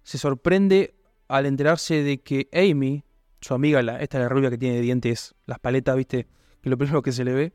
Se 0.04 0.18
sorprende 0.18 0.96
al 1.28 1.46
enterarse 1.46 2.04
de 2.04 2.22
que 2.22 2.50
Amy, 2.54 3.04
su 3.42 3.54
amiga, 3.54 3.82
la, 3.82 4.02
esta 4.02 4.20
la 4.20 4.30
rubia 4.30 4.50
que 4.50 4.58
tiene 4.58 4.82
dientes, 4.82 5.36
las 5.46 5.60
paletas, 5.60 5.96
viste, 5.96 6.26
que 6.62 6.70
es 6.70 6.70
lo 6.70 6.78
primero 6.78 7.02
que 7.02 7.12
se 7.12 7.24
le 7.24 7.34
ve, 7.34 7.54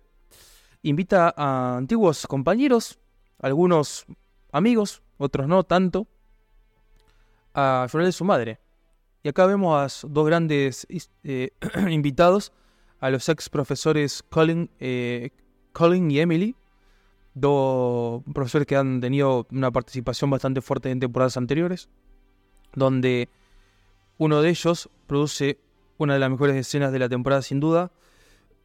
invita 0.83 1.35
a 1.37 1.77
antiguos 1.77 2.27
compañeros, 2.27 2.99
algunos 3.39 4.07
amigos, 4.53 5.03
otros 5.19 5.49
no 5.49 5.65
tanto, 5.65 6.07
al 7.53 7.89
funeral 7.89 8.09
de 8.09 8.13
su 8.13 8.25
madre. 8.25 8.61
Y 9.27 9.29
acá 9.29 9.45
vemos 9.45 9.75
a 9.75 10.07
dos 10.07 10.25
grandes 10.25 10.87
eh, 11.25 11.51
invitados, 11.91 12.53
a 13.01 13.11
los 13.11 13.29
ex 13.29 13.49
profesores 13.49 14.23
Colin, 14.23 14.71
eh, 14.79 15.31
Colin 15.73 16.09
y 16.13 16.21
Emily, 16.21 16.55
dos 17.35 18.23
profesores 18.33 18.69
que 18.69 18.77
han 18.77 19.01
tenido 19.01 19.49
una 19.51 19.73
participación 19.73 20.31
bastante 20.31 20.61
fuerte 20.61 20.93
en 20.93 21.01
temporadas 21.01 21.37
anteriores, 21.37 21.89
donde 22.77 23.29
uno 24.17 24.43
de 24.43 24.51
ellos 24.51 24.89
produce 25.09 25.59
una 25.99 26.15
de 26.15 26.21
las 26.21 26.31
mejores 26.31 26.55
escenas 26.55 26.93
de 26.93 27.01
la 27.01 27.09
temporada 27.09 27.43
sin 27.43 27.59
duda, 27.59 27.91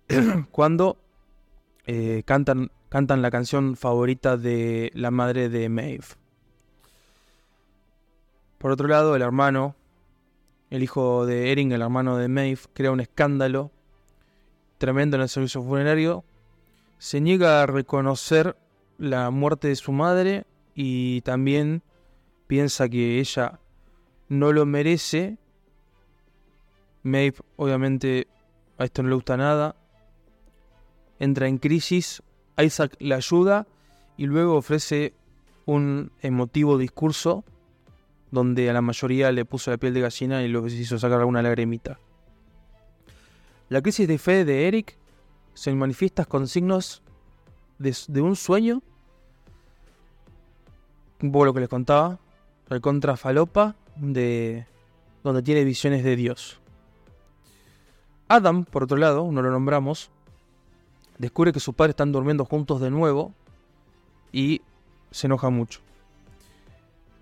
cuando 0.52 1.00
eh, 1.88 2.22
cantan, 2.24 2.70
cantan 2.90 3.24
la 3.24 3.32
canción 3.32 3.76
favorita 3.76 4.38
de 4.38 4.92
la 4.94 5.10
madre 5.10 5.50
de 5.50 5.70
Maeve. 5.70 6.06
Por 8.60 8.70
otro 8.70 8.88
lado, 8.88 9.16
el 9.16 9.24
hermano, 9.24 9.76
el 10.72 10.84
hijo 10.84 11.26
de 11.26 11.52
Erin, 11.52 11.72
el 11.74 11.82
hermano 11.82 12.18
de 12.18 12.30
Maeve, 12.30 12.62
crea 12.74 12.92
un 12.92 13.02
escándalo 13.02 13.72
tremendo 14.78 15.18
en 15.18 15.22
el 15.22 15.30
servicio 15.30 15.62
funerario. 15.62 16.24
Se 16.98 17.20
niega 17.20 17.62
a 17.62 17.66
reconocer 17.66 18.56
la 18.98 19.30
muerte 19.32 19.68
de 19.68 19.76
su 19.76 19.92
madre 19.92 20.46
y 20.74 21.22
también 21.22 21.84
piensa 22.48 22.88
que 22.88 23.20
ella 23.20 23.60
no 24.30 24.54
lo 24.54 24.66
merece. 24.66 25.38
Maeve, 27.04 27.38
obviamente, 27.58 28.28
a 28.78 28.86
esto 28.86 29.04
no 29.04 29.10
le 29.10 29.16
gusta 29.16 29.36
nada. 29.36 29.76
Entra 31.20 31.48
en 31.48 31.58
crisis. 31.58 32.24
Isaac 32.58 32.96
la 33.00 33.18
ayuda 33.18 33.68
y 34.16 34.26
luego 34.26 34.56
ofrece 34.56 35.14
un 35.66 36.12
emotivo 36.22 36.78
discurso 36.78 37.44
donde 38.32 38.70
a 38.70 38.74
la 38.74 38.82
mayoría 38.82 39.32
le 39.32 39.46
puso 39.46 39.72
la 39.72 39.78
piel 39.78 39.94
de 39.94 40.02
gallina 40.02 40.42
y 40.42 40.48
los 40.48 40.72
hizo 40.74 40.98
sacar 40.98 41.20
alguna 41.20 41.42
lagrimita. 41.42 42.00
La 43.70 43.82
crisis 43.82 44.08
de 44.08 44.18
fe 44.18 44.44
de 44.46 44.68
Eric 44.68 44.98
se 45.54 45.74
manifiesta 45.74 46.26
con 46.26 46.48
signos 46.48 47.04
de, 47.78 48.22
un 48.22 48.36
sueño, 48.36 48.82
un 51.22 51.32
poco 51.32 51.46
lo 51.46 51.54
que 51.54 51.60
les 51.62 51.70
contaba, 51.70 52.20
el 52.70 52.82
contrafalopa, 52.82 53.76
de, 53.96 54.66
donde 55.24 55.44
tiene 55.44 55.64
visiones 55.64 56.04
de 56.04 56.16
Dios. 56.16 56.60
Adam, 58.28 58.64
por 58.64 58.84
otro 58.84 58.98
lado, 58.98 59.30
no 59.32 59.42
lo 59.42 59.52
nombramos, 59.52 60.10
descubre 61.18 61.52
que 61.52 61.60
sus 61.60 61.76
padres 61.76 61.94
están 61.94 62.12
durmiendo 62.12 62.46
juntos 62.46 62.80
de 62.80 62.90
nuevo 62.90 63.34
y 64.32 64.62
se 65.12 65.28
enoja 65.28 65.50
mucho. 65.50 65.82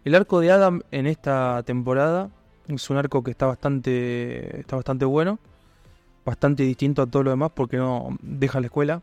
El 0.05 0.15
arco 0.15 0.39
de 0.39 0.51
Adam 0.51 0.81
en 0.91 1.07
esta 1.07 1.61
temporada 1.63 2.29
es 2.67 2.89
un 2.89 2.97
arco 2.97 3.21
que 3.23 3.31
está 3.31 3.47
bastante, 3.47 4.59
está 4.59 4.77
bastante 4.77 5.05
bueno, 5.05 5.39
bastante 6.25 6.63
distinto 6.63 7.01
a 7.01 7.07
todo 7.07 7.23
lo 7.23 7.31
demás 7.31 7.51
porque 7.53 7.77
no 7.77 8.17
deja 8.21 8.59
la 8.59 8.67
escuela, 8.67 9.01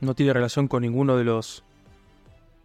no 0.00 0.14
tiene 0.14 0.32
relación 0.32 0.68
con 0.68 0.82
ninguno 0.82 1.16
de 1.16 1.24
los... 1.24 1.64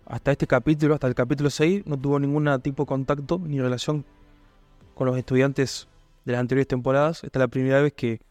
Hasta 0.05 0.31
este 0.31 0.45
capítulo, 0.45 0.93
hasta 0.93 1.07
el 1.07 1.15
capítulo 1.15 1.49
6, 1.49 1.87
no 1.87 1.97
tuvo 1.97 2.19
ningún 2.19 2.47
tipo 2.61 2.83
de 2.83 2.87
contacto 2.87 3.41
ni 3.43 3.59
relación 3.59 4.05
con 4.93 5.07
los 5.07 5.17
estudiantes 5.17 5.87
de 6.25 6.33
las 6.33 6.41
anteriores 6.41 6.67
temporadas. 6.67 7.23
Esta 7.23 7.39
es 7.39 7.41
la 7.41 7.47
primera 7.47 7.81
vez 7.81 7.93
que 7.93 8.21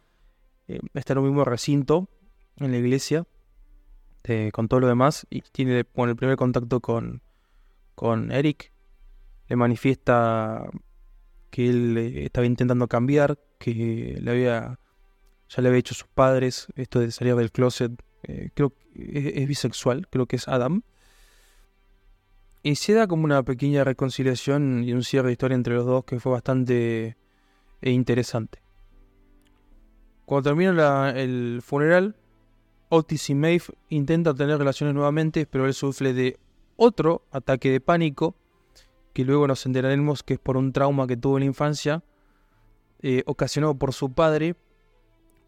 eh, 0.69 0.81
está 0.95 1.13
en 1.15 1.19
un 1.19 1.27
mismo 1.27 1.45
recinto 1.45 2.09
en 2.57 2.71
la 2.71 2.79
iglesia 2.79 3.27
eh, 4.23 4.51
con 4.53 4.69
todo 4.69 4.81
lo 4.81 4.87
demás 4.87 5.27
y 5.29 5.43
tiene 5.43 5.85
bueno, 5.95 6.13
el 6.13 6.17
primer 6.17 6.37
contacto 6.37 6.81
con, 6.81 7.23
con 7.95 8.31
Eric. 8.31 8.74
Le 9.49 9.57
manifiesta 9.57 10.67
que 11.51 11.69
él 11.69 11.97
eh, 11.97 12.25
estaba 12.25 12.47
intentando 12.47 12.89
cambiar, 12.89 13.39
que 13.59 14.19
le 14.21 14.31
había 14.31 14.79
ya 15.49 15.63
le 15.63 15.69
había 15.69 15.81
hecho 15.81 15.95
sus 15.95 16.09
padres 16.09 16.69
esto 16.75 17.01
de 17.01 17.11
salir 17.11 17.37
del 17.37 17.53
closet. 17.53 17.93
eh, 18.25 18.51
creo 18.55 18.71
que 18.71 19.33
es, 19.37 19.49
bisexual, 19.49 20.09
creo 20.09 20.27
que 20.27 20.37
es 20.37 20.49
Adam. 20.49 20.83
Y 22.63 22.77
se 22.77 22.95
da 22.95 23.07
como 23.07 23.25
una 23.25 23.43
pequeña 23.43 23.85
reconciliación 23.85 24.85
y 24.85 24.93
un 24.93 25.05
cierre 25.05 25.27
de 25.27 25.33
historia 25.33 25.55
entre 25.55 25.75
los 25.75 25.85
dos 25.85 26.05
que 26.05 26.19
fue 26.19 26.33
bastante 26.33 27.17
eh, 27.83 27.91
interesante. 27.91 28.63
Cuando 30.25 30.49
termina 30.51 31.11
el 31.11 31.61
funeral, 31.63 32.17
Otis 32.89 33.29
y 33.29 33.35
Maeve 33.35 33.65
intentan 33.91 34.35
tener 34.35 34.57
relaciones 34.57 34.95
nuevamente, 34.95 35.45
pero 35.45 35.67
él 35.67 35.75
sufre 35.75 36.15
de 36.15 36.39
otro 36.77 37.27
ataque 37.31 37.71
de 37.71 37.81
pánico, 37.81 38.35
que 39.15 39.25
luego 39.25 39.47
nos 39.47 39.65
enteraremos 39.65 40.23
que 40.23 40.35
es 40.35 40.41
por 40.41 40.57
un 40.59 40.73
trauma 40.73 41.07
que 41.07 41.17
tuvo 41.17 41.39
en 41.39 41.43
la 41.43 41.47
infancia, 41.47 42.03
eh, 43.01 43.23
ocasionado 43.27 43.75
por 43.77 43.95
su 43.95 44.13
padre, 44.13 44.57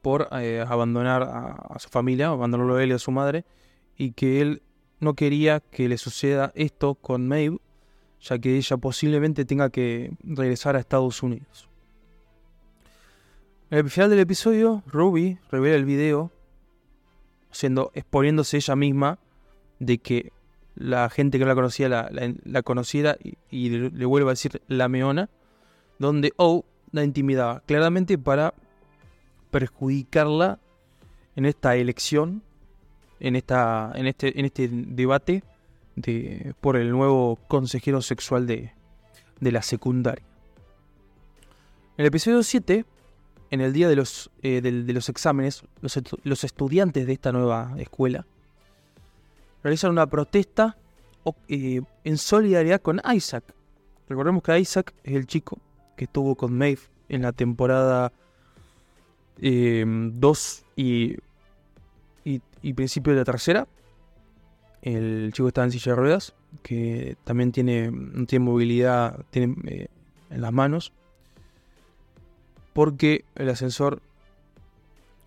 por 0.03 0.29
eh, 0.41 0.65
abandonar 0.67 1.25
a, 1.25 1.79
su 1.81 1.89
familia, 1.89 2.29
abandonarlo 2.29 2.77
a 2.77 2.85
él 2.85 2.91
y 2.91 2.93
a 2.93 2.99
su 2.99 3.11
madre, 3.11 3.45
y 3.97 4.13
que 4.13 4.41
él 4.41 4.63
no 5.01 5.15
quería 5.15 5.61
que 5.61 5.89
le 5.89 5.99
suceda 5.99 6.53
esto 6.55 6.95
con 6.95 7.27
Maeve, 7.27 7.59
ya 8.21 8.39
que 8.39 8.57
ella 8.57 8.77
posiblemente 8.77 9.45
tenga 9.45 9.69
que 9.71 10.13
regresar 10.23 10.77
a 10.77 10.79
Estados 10.79 11.23
Unidos. 11.23 11.69
En 13.71 13.79
el 13.79 13.91
final 13.91 14.11
del 14.11 14.21
episodio, 14.21 14.85
Ruby 14.87 15.41
revela 15.51 15.75
el 15.75 15.85
video, 15.85 16.31
siendo, 17.51 17.91
exponiéndose 17.95 18.59
ella 18.59 18.77
misma 18.77 19.19
de 19.81 19.99
que 19.99 20.33
la 20.77 21.09
gente 21.09 21.39
que 21.39 21.45
no 21.45 21.49
la 21.49 21.55
conocía 21.55 21.89
la, 21.89 22.63
conociera 22.63 23.17
y, 23.51 23.71
le, 23.71 24.05
vuelve 24.05 24.29
a 24.29 24.33
decir 24.33 24.63
la 24.69 24.89
meona, 24.89 25.31
donde 25.99 26.33
O 26.37 26.65
la 26.93 27.03
intimidaba, 27.03 27.61
claramente 27.67 28.19
para 28.19 28.55
perjudicarla 29.51 30.61
en 31.35 31.47
esta 31.47 31.77
elección, 31.77 32.43
en, 33.21 33.37
esta, 33.37 33.91
en, 33.95 34.07
este, 34.07 34.39
en 34.39 34.45
este 34.45 34.69
debate 34.71 35.43
de, 35.97 36.55
por 36.61 36.77
el 36.77 36.91
nuevo 36.91 37.37
consejero 37.49 38.03
sexual 38.03 38.47
de, 38.47 38.73
de 39.41 39.53
la 39.53 39.63
secundaria. 39.63 40.25
En 41.97 42.03
el 42.03 42.07
episodio 42.07 42.43
7, 42.43 42.85
en 43.51 43.61
el 43.63 43.73
día 43.73 43.89
de 43.89 43.97
los, 43.97 44.31
eh, 44.43 44.61
de 44.61 44.93
los 44.93 45.09
exámenes, 45.09 45.65
los 45.81 46.45
estudiantes 46.45 47.07
de 47.07 47.13
esta 47.15 47.33
nueva 47.33 47.75
escuela 47.79 48.27
realizan 49.63 49.91
una 49.91 50.07
protesta 50.07 50.77
eh, 51.49 51.83
en 52.05 52.19
solidaridad 52.19 52.81
con 52.81 53.01
Isaac. 53.15 53.45
Recordemos 54.09 54.43
que 54.43 54.59
Isaac 54.59 54.95
es 55.03 55.15
el 55.15 55.27
chico 55.27 55.59
que 55.97 56.05
estuvo 56.05 56.37
con 56.37 56.57
Maeve 56.57 56.83
en 57.09 57.23
la 57.23 57.33
temporada 57.33 58.13
2 59.39 60.65
y, 60.77 61.17
y, 62.25 62.73
principio 62.75 63.13
de 63.13 63.19
la 63.19 63.25
tercera. 63.25 63.67
El 64.83 65.31
chico 65.33 65.49
está 65.49 65.65
en 65.65 65.73
silla 65.73 65.93
de 65.93 65.97
ruedas, 65.97 66.35
que 66.63 67.17
también 67.25 67.53
tiene, 67.53 67.91
no 67.91 68.27
tiene 68.27 68.45
movilidad 68.45 69.25
tiene, 69.31 69.57
eh, 69.67 69.89
en 70.31 70.41
las 70.41 70.53
manos, 70.53 70.93
porque 72.73 73.25
el 73.35 73.49
ascensor 73.49 74.01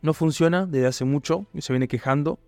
no 0.01 0.13
funciona 0.13 0.65
desde 0.65 0.87
hace 0.87 1.05
mucho 1.05 1.45
y 1.53 1.61
se 1.61 1.73
viene 1.73 1.87
quejando 1.87 2.39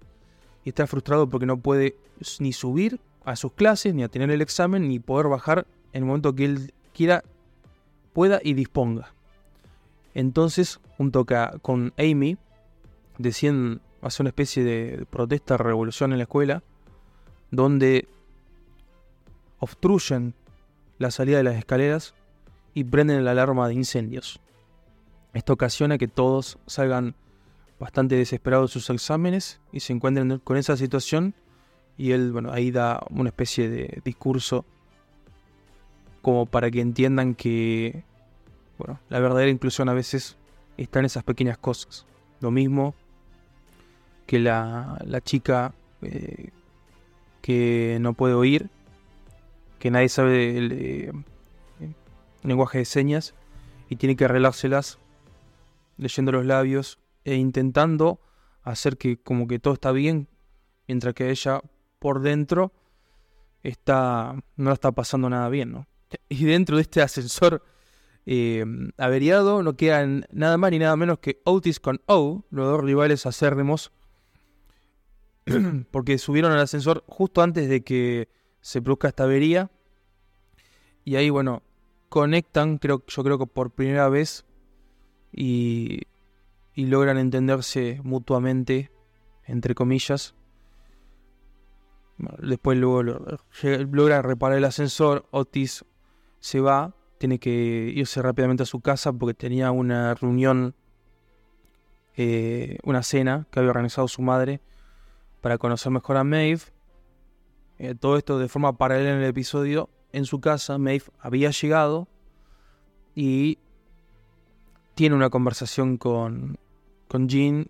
y 0.63 0.69
está 0.69 0.87
frustrado 0.87 1.29
porque 1.29 1.45
no 1.45 1.57
puede 1.57 1.95
ni 2.39 2.53
subir 2.53 2.99
a 3.25 3.35
sus 3.35 3.53
clases, 3.53 3.93
ni 3.93 4.03
a 4.03 4.09
tener 4.09 4.31
el 4.31 4.41
examen, 4.41 4.87
ni 4.87 4.99
poder 4.99 5.27
bajar 5.27 5.65
en 5.93 6.03
el 6.03 6.05
momento 6.05 6.33
que 6.33 6.45
él 6.45 6.73
quiera, 6.93 7.23
pueda 8.13 8.39
y 8.43 8.53
disponga. 8.53 9.13
Entonces, 10.13 10.79
junto 10.97 11.25
con 11.61 11.93
Amy, 11.97 12.37
deciden 13.17 13.81
hacer 14.01 14.23
una 14.23 14.29
especie 14.29 14.63
de 14.63 15.05
protesta, 15.09 15.57
revolución 15.57 16.11
en 16.11 16.17
la 16.17 16.23
escuela, 16.23 16.63
donde 17.51 18.07
obstruyen 19.59 20.33
la 20.97 21.11
salida 21.11 21.37
de 21.37 21.43
las 21.43 21.55
escaleras 21.55 22.13
y 22.73 22.83
prenden 22.83 23.23
la 23.23 23.31
alarma 23.31 23.67
de 23.67 23.75
incendios. 23.75 24.39
Esto 25.33 25.53
ocasiona 25.53 25.97
que 25.97 26.07
todos 26.07 26.57
salgan 26.65 27.15
bastante 27.81 28.15
desesperados 28.15 28.69
de 28.69 28.73
sus 28.79 28.89
exámenes 28.91 29.59
y 29.71 29.79
se 29.79 29.91
encuentren 29.91 30.37
con 30.37 30.55
esa 30.55 30.77
situación 30.77 31.33
y 31.97 32.11
él, 32.11 32.31
bueno, 32.31 32.51
ahí 32.53 32.69
da 32.69 33.03
una 33.09 33.29
especie 33.29 33.69
de 33.69 34.01
discurso 34.05 34.65
como 36.21 36.45
para 36.45 36.69
que 36.69 36.79
entiendan 36.79 37.33
que, 37.33 38.03
bueno, 38.77 38.99
la 39.09 39.19
verdadera 39.19 39.49
inclusión 39.49 39.89
a 39.89 39.95
veces 39.95 40.37
está 40.77 40.99
en 40.99 41.05
esas 41.05 41.23
pequeñas 41.23 41.57
cosas. 41.57 42.05
Lo 42.39 42.51
mismo 42.51 42.93
que 44.27 44.37
la, 44.37 45.01
la 45.03 45.19
chica 45.19 45.73
eh, 46.03 46.51
que 47.41 47.97
no 47.99 48.13
puede 48.13 48.35
oír, 48.35 48.69
que 49.79 49.89
nadie 49.89 50.09
sabe 50.09 50.55
el 50.55 50.71
eh, 50.71 51.11
lenguaje 52.43 52.77
de 52.77 52.85
señas 52.85 53.33
y 53.89 53.95
tiene 53.95 54.15
que 54.15 54.25
arreglárselas 54.25 54.99
leyendo 55.97 56.31
los 56.31 56.45
labios 56.45 56.99
e 57.23 57.35
intentando 57.35 58.19
hacer 58.63 58.97
que 58.97 59.21
como 59.21 59.47
que 59.47 59.59
todo 59.59 59.73
está 59.73 59.91
bien, 59.91 60.27
mientras 60.87 61.13
que 61.13 61.29
ella 61.29 61.61
por 61.99 62.21
dentro 62.21 62.73
está 63.63 64.35
no 64.55 64.69
la 64.69 64.73
está 64.73 64.91
pasando 64.91 65.29
nada 65.29 65.49
bien, 65.49 65.71
¿no? 65.71 65.87
Y 66.29 66.45
dentro 66.45 66.75
de 66.75 66.83
este 66.83 67.01
ascensor 67.01 67.63
eh, 68.25 68.65
averiado 68.97 69.63
no 69.63 69.75
quedan 69.75 70.25
nada 70.31 70.57
más 70.57 70.71
ni 70.71 70.79
nada 70.79 70.95
menos 70.95 71.19
que 71.19 71.41
Otis 71.43 71.79
con 71.79 72.01
O, 72.05 72.45
los 72.49 72.67
dos 72.67 72.81
rivales 72.81 73.25
acérrimos, 73.25 73.91
porque 75.91 76.17
subieron 76.17 76.51
al 76.51 76.59
ascensor 76.59 77.03
justo 77.07 77.41
antes 77.41 77.67
de 77.67 77.83
que 77.83 78.29
se 78.61 78.81
produzca 78.81 79.07
esta 79.07 79.23
avería. 79.23 79.71
Y 81.03 81.15
ahí, 81.15 81.31
bueno, 81.31 81.63
conectan, 82.09 82.77
creo, 82.77 83.03
yo 83.07 83.23
creo 83.23 83.39
que 83.39 83.47
por 83.47 83.71
primera 83.71 84.07
vez, 84.07 84.45
y, 85.31 86.01
y 86.73 86.85
logran 86.85 87.17
entenderse 87.17 87.99
mutuamente, 88.03 88.91
entre 89.45 89.75
comillas. 89.75 90.35
Después 92.41 92.77
luego 92.77 93.03
logra 93.03 94.21
reparar 94.21 94.57
el 94.57 94.65
ascensor, 94.65 95.25
Otis 95.31 95.85
se 96.39 96.59
va, 96.59 96.93
tiene 97.17 97.39
que 97.39 97.91
irse 97.95 98.21
rápidamente 98.21 98.63
a 98.63 98.65
su 98.65 98.81
casa 98.81 99.11
porque 99.13 99.33
tenía 99.33 99.71
una 99.71 100.13
reunión, 100.15 100.75
eh, 102.15 102.77
una 102.83 103.03
cena 103.03 103.47
que 103.51 103.59
había 103.59 103.69
organizado 103.69 104.07
su 104.07 104.21
madre 104.21 104.61
para 105.41 105.57
conocer 105.57 105.91
mejor 105.91 106.17
a 106.17 106.23
Maeve. 106.23 106.61
Eh, 107.79 107.95
todo 107.95 108.17
esto 108.17 108.37
de 108.37 108.47
forma 108.47 108.77
paralela 108.77 109.11
en 109.11 109.17
el 109.17 109.25
episodio. 109.25 109.89
En 110.13 110.25
su 110.25 110.39
casa, 110.39 110.77
Maeve 110.77 111.05
había 111.19 111.51
llegado 111.51 112.07
y 113.15 113.57
tiene 114.93 115.15
una 115.15 115.29
conversación 115.29 115.97
con, 115.97 116.57
con 117.11 117.27
Jean 117.27 117.67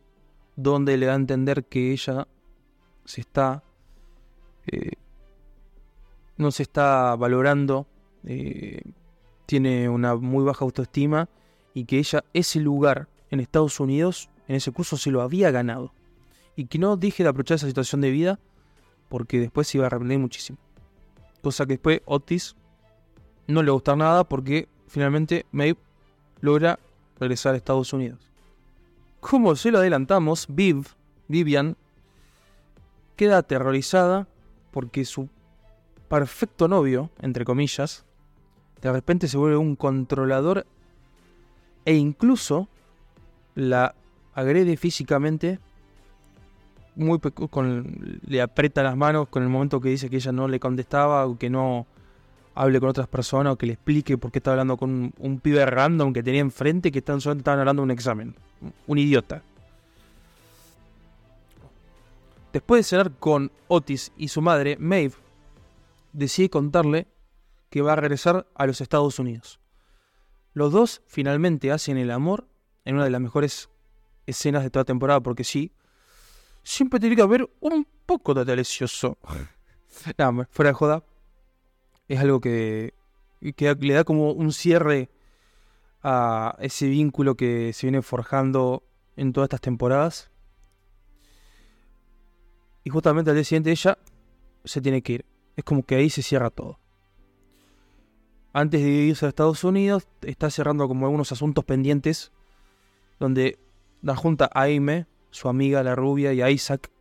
donde 0.55 0.97
le 0.97 1.07
da 1.07 1.13
a 1.13 1.15
entender 1.15 1.65
que 1.65 1.91
ella 1.93 2.27
se 3.05 3.21
está 3.21 3.63
eh, 4.67 4.91
no 6.37 6.51
se 6.51 6.61
está 6.61 7.15
valorando 7.15 7.87
eh, 8.23 8.83
tiene 9.47 9.89
una 9.89 10.15
muy 10.15 10.43
baja 10.43 10.63
autoestima 10.63 11.27
y 11.73 11.85
que 11.85 11.97
ella 11.97 12.23
ese 12.33 12.59
lugar 12.59 13.07
en 13.31 13.39
Estados 13.39 13.79
Unidos 13.79 14.29
en 14.47 14.57
ese 14.57 14.71
curso 14.71 14.95
se 14.95 15.09
lo 15.09 15.23
había 15.23 15.49
ganado. 15.49 15.91
Y 16.55 16.65
que 16.65 16.77
no 16.77 16.95
deje 16.95 17.23
de 17.23 17.29
aprovechar 17.29 17.55
esa 17.55 17.67
situación 17.67 18.01
de 18.01 18.11
vida 18.11 18.39
porque 19.09 19.39
después 19.39 19.67
se 19.67 19.77
iba 19.79 19.85
a 19.85 19.87
arrepentir 19.87 20.19
muchísimo. 20.19 20.59
Cosa 21.41 21.65
que 21.65 21.73
después 21.73 22.01
Otis 22.05 22.55
no 23.47 23.63
le 23.63 23.71
gusta 23.71 23.95
nada 23.95 24.23
porque 24.23 24.67
finalmente 24.87 25.47
Maeve 25.51 25.79
logra 26.41 26.79
regresar 27.19 27.55
a 27.55 27.57
Estados 27.57 27.91
Unidos 27.91 28.30
como 29.21 29.55
se 29.55 29.71
lo 29.71 29.77
adelantamos 29.77 30.47
Viv 30.49 30.87
Vivian 31.29 31.77
queda 33.15 33.37
aterrorizada 33.37 34.27
porque 34.71 35.05
su 35.05 35.29
perfecto 36.09 36.67
novio, 36.67 37.09
entre 37.21 37.45
comillas, 37.45 38.03
de 38.81 38.91
repente 38.91 39.29
se 39.29 39.37
vuelve 39.37 39.57
un 39.57 39.77
controlador 39.77 40.65
e 41.85 41.95
incluso 41.95 42.67
la 43.55 43.95
agrede 44.33 44.75
físicamente, 44.75 45.59
muy 46.95 47.19
con, 47.19 48.19
le 48.25 48.41
aprieta 48.41 48.83
las 48.83 48.97
manos 48.97 49.29
con 49.29 49.43
el 49.43 49.49
momento 49.49 49.79
que 49.79 49.89
dice 49.89 50.09
que 50.09 50.17
ella 50.17 50.31
no 50.31 50.47
le 50.47 50.59
contestaba 50.59 51.25
o 51.25 51.37
que 51.37 51.49
no 51.49 51.85
hable 52.55 52.79
con 52.79 52.89
otras 52.89 53.07
personas 53.07 53.53
o 53.53 53.57
que 53.57 53.65
le 53.65 53.73
explique 53.73 54.17
por 54.17 54.31
qué 54.31 54.39
está 54.39 54.51
hablando 54.51 54.77
con 54.77 54.89
un, 54.89 55.13
un 55.19 55.39
pibe 55.39 55.65
random 55.65 56.13
que 56.13 56.23
tenía 56.23 56.41
enfrente 56.41 56.91
que 56.91 56.99
están, 56.99 57.21
solamente 57.21 57.41
estaban 57.41 57.59
hablando 57.59 57.81
de 57.81 57.85
un 57.85 57.91
examen. 57.91 58.35
Un 58.87 58.97
idiota. 58.97 59.41
Después 62.53 62.79
de 62.79 62.83
cenar 62.83 63.11
con 63.13 63.51
Otis 63.67 64.11
y 64.17 64.27
su 64.27 64.41
madre, 64.41 64.75
Maeve 64.77 65.15
decide 66.11 66.49
contarle 66.49 67.07
que 67.69 67.81
va 67.81 67.93
a 67.93 67.95
regresar 67.95 68.45
a 68.53 68.67
los 68.67 68.81
Estados 68.81 69.17
Unidos. 69.19 69.59
Los 70.53 70.73
dos 70.73 71.01
finalmente 71.07 71.71
hacen 71.71 71.97
el 71.97 72.11
amor 72.11 72.47
en 72.83 72.95
una 72.95 73.05
de 73.05 73.09
las 73.09 73.21
mejores 73.21 73.69
escenas 74.25 74.63
de 74.63 74.69
toda 74.69 74.83
temporada, 74.83 75.21
porque 75.21 75.45
sí, 75.45 75.71
siempre 76.63 76.99
tiene 76.99 77.15
que 77.15 77.21
haber 77.21 77.49
un 77.61 77.87
poco 78.05 78.33
de 78.33 78.43
delicioso. 78.43 79.17
Nada, 80.17 80.47
fuera 80.51 80.71
de 80.71 80.73
joda, 80.73 81.03
es 82.07 82.19
algo 82.19 82.41
que, 82.41 82.93
que 83.55 83.75
le 83.75 83.93
da 83.93 84.03
como 84.03 84.31
un 84.31 84.51
cierre 84.51 85.09
a 86.03 86.55
ese 86.59 86.87
vínculo 86.87 87.35
que 87.35 87.73
se 87.73 87.87
viene 87.87 88.01
forjando 88.01 88.83
en 89.15 89.33
todas 89.33 89.45
estas 89.47 89.61
temporadas. 89.61 90.31
Y 92.83 92.89
justamente 92.89 93.29
al 93.29 93.35
día 93.35 93.43
siguiente 93.43 93.71
ella 93.71 93.97
se 94.63 94.81
tiene 94.81 95.01
que 95.01 95.13
ir. 95.13 95.25
Es 95.55 95.63
como 95.63 95.83
que 95.83 95.95
ahí 95.95 96.09
se 96.09 96.23
cierra 96.23 96.49
todo. 96.49 96.79
Antes 98.53 98.81
de 98.81 98.89
irse 98.89 99.25
a 99.25 99.29
Estados 99.29 99.63
Unidos, 99.63 100.07
está 100.21 100.49
cerrando 100.49 100.87
como 100.87 101.05
algunos 101.05 101.31
asuntos 101.31 101.63
pendientes. 101.63 102.31
Donde 103.19 103.59
la 104.01 104.15
junta 104.15 104.49
a 104.53 104.61
Aime, 104.61 105.05
su 105.29 105.47
amiga 105.47 105.83
la 105.83 105.95
rubia, 105.95 106.33
y 106.33 106.41
a 106.41 106.49
Isaac, 106.49 106.91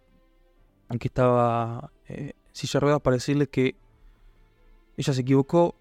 que 0.98 1.08
estaba 1.08 1.90
eh, 2.08 2.34
silla 2.52 2.80
ruedas, 2.80 3.00
para 3.00 3.16
decirles 3.16 3.48
que 3.48 3.76
ella 5.00 5.12
se 5.12 5.22
equivocó, 5.22 5.76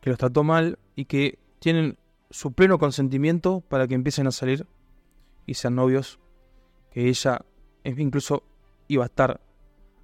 que 0.00 0.10
los 0.10 0.18
trató 0.18 0.44
mal 0.44 0.78
y 0.94 1.06
que 1.06 1.38
tienen 1.58 1.98
su 2.30 2.52
pleno 2.52 2.78
consentimiento 2.78 3.60
para 3.60 3.86
que 3.86 3.94
empiecen 3.94 4.26
a 4.26 4.32
salir 4.32 4.66
y 5.46 5.54
sean 5.54 5.74
novios. 5.74 6.18
Que 6.90 7.08
ella 7.08 7.44
incluso 7.84 8.44
iba 8.88 9.04
a 9.04 9.06
estar 9.06 9.40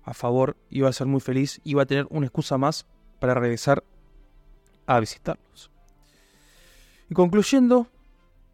a 0.02 0.14
favor, 0.14 0.56
iba 0.70 0.88
a 0.88 0.92
ser 0.92 1.06
muy 1.06 1.20
feliz, 1.20 1.60
iba 1.64 1.82
a 1.82 1.86
tener 1.86 2.06
una 2.10 2.26
excusa 2.26 2.58
más 2.58 2.86
para 3.20 3.34
regresar 3.34 3.84
a 4.86 4.98
visitarlos. 5.00 5.70
Y 7.10 7.14
concluyendo 7.14 7.86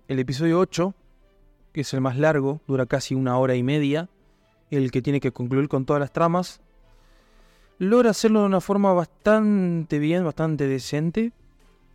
el 0.09 0.19
episodio 0.19 0.59
8, 0.61 0.95
que 1.73 1.81
es 1.81 1.95
el 1.95 2.01
más 2.01 2.19
largo, 2.19 2.61
dura 2.67 2.87
casi 2.87 3.15
una 3.15 3.39
hora 3.39 3.55
y 3.55 3.63
media, 3.63 4.09
el 4.71 4.91
que 4.91 5.03
tiene 5.03 5.21
que 5.21 5.33
concluir 5.33 5.69
con 5.69 5.87
todas 5.87 6.01
las 6.01 6.13
tramas. 6.13 6.61
Logra 7.79 8.11
hacerlo 8.11 8.41
de 8.41 8.47
una 8.47 8.61
forma 8.61 8.93
bastante 8.93 9.99
bien, 9.99 10.25
bastante 10.25 10.67
decente, 10.67 11.33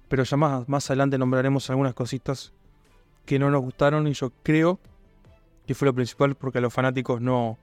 pero 0.07 0.23
ya 0.23 0.37
más, 0.37 0.67
más 0.67 0.89
adelante 0.89 1.17
nombraremos 1.17 1.69
algunas 1.69 1.93
cositas 1.93 2.53
que 3.25 3.39
no 3.39 3.49
nos 3.49 3.61
gustaron 3.61 4.07
y 4.07 4.13
yo 4.13 4.31
creo 4.43 4.79
que 5.65 5.75
fue 5.75 5.85
lo 5.85 5.93
principal 5.93 6.35
porque 6.35 6.57
a 6.57 6.61
los 6.61 6.73
fanáticos 6.73 7.21
no, 7.21 7.57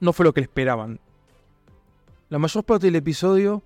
no 0.00 0.12
fue 0.12 0.24
lo 0.24 0.34
que 0.34 0.42
esperaban. 0.42 1.00
La 2.28 2.38
mayor 2.38 2.64
parte 2.64 2.86
del 2.86 2.96
episodio, 2.96 3.62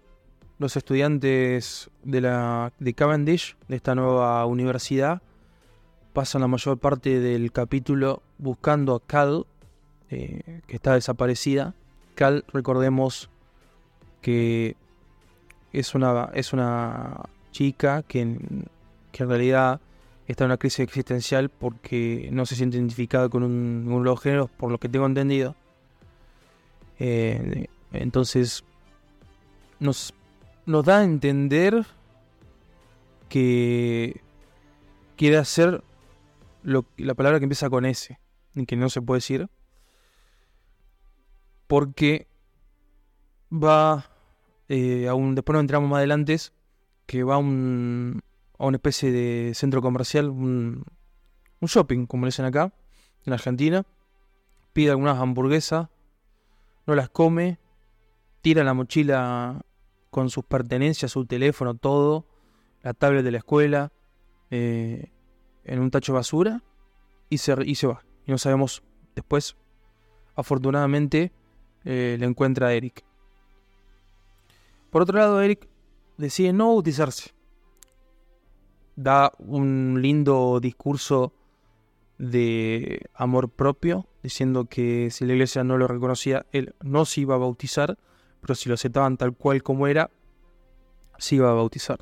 los 0.59 0.77
estudiantes 0.77 1.91
de, 2.05 2.21
la, 2.21 2.73
de 2.79 2.95
Cavendish, 2.95 3.57
de 3.69 3.77
esta 3.77 3.95
nueva 3.95 4.45
universidad, 4.47 5.23
pasan 6.13 6.41
la 6.41 6.49
mayor 6.49 6.79
parte 6.79 7.21
del 7.21 7.53
capítulo 7.53 8.23
buscando 8.39 8.95
a 8.95 9.01
Cal, 9.01 9.47
eh, 10.11 10.63
que 10.67 10.77
está 10.77 10.95
desaparecida. 10.95 11.75
Recordemos 12.53 13.31
que 14.23 14.77
es 15.73 15.95
una, 15.95 16.31
es 16.35 16.53
una 16.53 17.21
chica 17.53 18.03
que 18.03 18.21
en, 18.21 18.67
que 19.13 19.23
en 19.23 19.29
realidad 19.29 19.81
está 20.27 20.45
en 20.45 20.51
una 20.51 20.57
crisis 20.57 20.81
existencial 20.81 21.49
porque 21.49 22.29
no 22.33 22.47
se 22.47 22.57
siente 22.57 22.77
identificada 22.77 23.29
con 23.29 23.43
un, 23.43 23.85
uno 23.87 23.99
de 23.99 24.05
los 24.05 24.21
géneros, 24.21 24.51
por 24.51 24.71
lo 24.71 24.79
que 24.79 24.89
tengo 24.89 25.07
entendido. 25.07 25.55
Eh, 26.99 27.67
entonces, 27.93 28.65
nos, 29.79 30.15
nos 30.65 30.85
da 30.85 30.99
a 31.01 31.05
entender 31.05 31.87
que 33.29 34.21
quiere 35.17 35.37
hacer 35.37 35.83
lo, 36.63 36.85
la 36.97 37.15
palabra 37.15 37.39
que 37.39 37.45
empieza 37.45 37.71
con 37.71 37.85
S, 37.85 38.19
y 38.55 38.67
que 38.67 38.77
no 38.77 38.89
se 38.89 39.03
puede 39.03 39.19
decir, 39.19 39.49
porque 41.67 42.29
va 43.53 44.11
eh, 44.69 45.09
a 45.09 45.15
un, 45.15 45.35
después 45.35 45.55
nos 45.55 45.61
entramos 45.61 45.89
más 45.89 45.99
adelante, 45.99 46.37
que 47.07 47.23
va 47.23 47.37
a, 47.37 47.39
un, 47.39 48.23
a 48.59 48.67
una 48.67 48.77
especie 48.77 49.13
de 49.13 49.53
centro 49.55 49.81
comercial, 49.81 50.29
un, 50.31 50.85
shopping, 51.63 52.07
como 52.07 52.27
le 52.27 52.29
dicen 52.29 52.45
acá, 52.45 52.73
en 53.25 53.33
Argentina, 53.33 53.85
pide 54.73 54.91
algunas 54.91 55.19
hamburguesas, 55.19 55.89
no 56.87 56.95
las 56.95 57.09
come, 57.09 57.59
tira 58.41 58.63
la 58.63 58.75
mochila 58.75 59.65
con 60.11 60.31
sus 60.31 60.45
pertenencias, 60.45 61.11
su 61.11 61.27
teléfono, 61.27 61.75
todo, 61.75 62.27
la 62.83 62.95
tablet 62.95 63.25
de 63.25 63.33
la 63.33 63.39
escuela, 63.39 63.93
eh, 64.51 65.11
en 65.65 65.81
un 65.81 65.91
tacho 65.91 66.13
de 66.13 66.19
basura 66.19 66.63
y 67.29 67.39
se, 67.39 67.55
y 67.65 67.75
se 67.75 67.89
va. 67.89 68.05
Y 68.27 68.31
no 68.31 68.39
sabemos 68.39 68.85
después, 69.17 69.57
afortunadamente, 70.37 71.33
eh, 71.87 72.17
le 72.19 72.27
encuentra 72.27 72.67
a 72.67 72.75
Eric. 72.75 73.05
Por 74.91 75.03
otro 75.03 75.19
lado, 75.19 75.41
Eric 75.41 75.69
decide 76.19 76.53
no 76.53 76.69
bautizarse. 76.69 77.33
Da 78.97 79.33
un 79.39 79.99
lindo 80.03 80.59
discurso 80.61 81.33
de 82.19 83.09
amor 83.15 83.51
propio, 83.51 84.07
diciendo 84.23 84.65
que 84.65 85.11
si 85.11 85.25
la 85.27 85.35
iglesia 85.35 85.63
no 85.63 85.79
lo 85.79 85.87
reconocía, 85.87 86.45
él 86.51 86.75
no 86.83 87.05
se 87.05 87.21
iba 87.21 87.37
a 87.37 87.39
bautizar, 87.39 87.99
pero 88.41 88.55
si 88.55 88.69
lo 88.69 88.75
aceptaban 88.75 89.17
tal 89.17 89.35
cual 89.35 89.63
como 89.63 89.87
era, 89.87 90.11
se 91.19 91.37
iba 91.37 91.51
a 91.51 91.55
bautizar. 91.55 92.01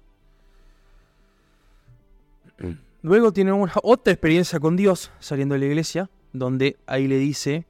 Luego 3.03 3.33
tiene 3.33 3.53
una, 3.53 3.75
otra 3.83 4.15
experiencia 4.15 4.61
con 4.61 4.77
Dios 4.77 5.11
saliendo 5.19 5.55
de 5.55 5.59
la 5.59 5.67
iglesia, 5.67 6.11
donde 6.33 6.79
ahí 6.87 7.07
le 7.07 7.19
dice, 7.19 7.67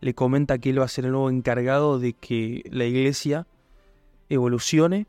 le 0.00 0.14
comenta 0.14 0.58
que 0.58 0.70
él 0.70 0.80
va 0.80 0.84
a 0.84 0.88
ser 0.88 1.04
el 1.04 1.12
nuevo 1.12 1.30
encargado 1.30 1.98
de 1.98 2.12
que 2.12 2.62
la 2.70 2.84
iglesia 2.84 3.46
evolucione, 4.28 5.06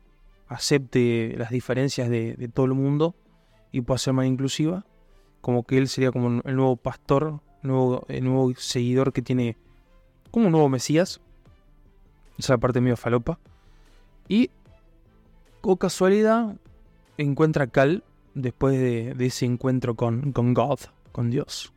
acepte 0.48 1.34
las 1.36 1.50
diferencias 1.50 2.08
de, 2.08 2.50
todo 2.52 2.66
el 2.66 2.74
mundo 2.74 3.14
y 3.70 3.82
pueda 3.82 3.98
ser 3.98 4.14
más 4.14 4.26
inclusiva, 4.26 4.84
como 5.40 5.62
que 5.64 5.78
él 5.78 5.88
sería 5.88 6.10
como 6.10 6.40
el 6.44 6.56
nuevo 6.56 6.76
pastor, 6.76 7.40
nuevo, 7.62 8.04
el 8.08 8.24
nuevo 8.24 8.52
seguidor 8.56 9.12
que 9.12 9.22
tiene 9.22 9.56
como 10.30 10.46
un 10.46 10.52
nuevo 10.52 10.68
Mesías. 10.68 11.20
Esa 12.38 12.58
parte 12.58 12.80
medio 12.80 12.96
falopa. 12.96 13.38
Y, 14.28 14.50
con 15.60 15.76
casualidad, 15.76 16.56
encuentra 17.18 17.64
a 17.64 17.66
Cal 17.68 18.02
después 18.34 18.78
de, 18.78 19.14
ese 19.18 19.44
encuentro 19.44 19.94
con 19.94 20.32
God, 20.32 20.78
con 21.12 21.30
Dios. 21.30 21.72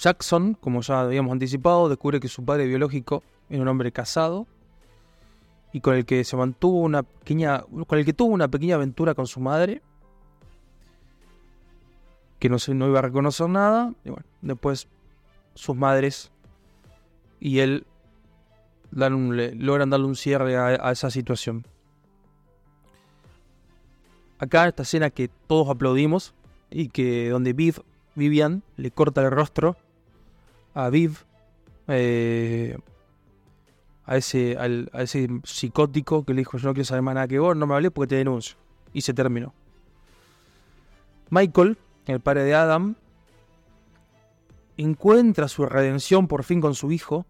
Jackson, 0.00 0.54
como 0.54 0.80
ya 0.82 1.00
habíamos 1.00 1.32
anticipado, 1.32 1.88
descubre 1.88 2.20
que 2.20 2.28
su 2.28 2.44
padre 2.44 2.66
biológico 2.66 3.22
era 3.48 3.62
un 3.62 3.68
hombre 3.68 3.92
casado 3.92 4.46
y 5.72 5.80
con 5.80 5.94
el 5.94 6.04
que 6.04 6.24
se 6.24 6.36
mantuvo 6.36 6.80
una 6.80 7.02
pequeña, 7.02 7.62
con 7.86 7.98
el 7.98 8.04
que 8.04 8.12
tuvo 8.12 8.32
una 8.32 8.48
pequeña 8.48 8.76
aventura 8.76 9.14
con 9.14 9.26
su 9.26 9.40
madre, 9.40 9.82
que 12.38 12.48
no, 12.48 12.58
se, 12.58 12.74
no 12.74 12.86
iba 12.88 12.98
a 12.98 13.02
reconocer 13.02 13.48
nada. 13.48 13.92
Y 14.04 14.10
bueno, 14.10 14.24
después 14.42 14.88
sus 15.54 15.74
madres 15.76 16.30
y 17.40 17.58
él 17.60 17.86
dan 18.90 19.14
un- 19.14 19.36
logran 19.64 19.90
darle 19.90 20.06
un 20.06 20.16
cierre 20.16 20.56
a, 20.56 20.66
a 20.88 20.92
esa 20.92 21.10
situación. 21.10 21.66
Acá 24.38 24.68
esta 24.68 24.82
escena 24.82 25.10
que 25.10 25.28
todos 25.46 25.68
aplaudimos 25.70 26.34
y 26.70 26.88
que 26.88 27.30
donde 27.30 27.54
Viv, 27.54 27.82
Vivian 28.14 28.62
le 28.76 28.90
corta 28.90 29.22
el 29.22 29.30
rostro 29.30 29.76
a 30.76 30.90
Viv, 30.90 31.24
eh, 31.88 32.76
a, 34.04 34.16
ese, 34.18 34.56
al- 34.58 34.90
a 34.92 35.02
ese 35.02 35.28
psicótico 35.42 36.24
que 36.24 36.34
le 36.34 36.42
dijo 36.42 36.58
yo 36.58 36.68
no 36.68 36.74
quiero 36.74 36.84
saber 36.84 37.02
más 37.02 37.14
nada 37.14 37.26
que 37.26 37.38
vos, 37.38 37.56
no 37.56 37.66
me 37.66 37.74
hablé 37.74 37.90
porque 37.90 38.10
te 38.10 38.16
denuncio. 38.16 38.56
Y 38.92 39.00
se 39.00 39.14
terminó. 39.14 39.54
Michael, 41.30 41.76
el 42.06 42.20
padre 42.20 42.44
de 42.44 42.54
Adam, 42.54 42.94
encuentra 44.76 45.48
su 45.48 45.64
redención 45.66 46.28
por 46.28 46.44
fin 46.44 46.60
con 46.60 46.74
su 46.74 46.92
hijo, 46.92 47.24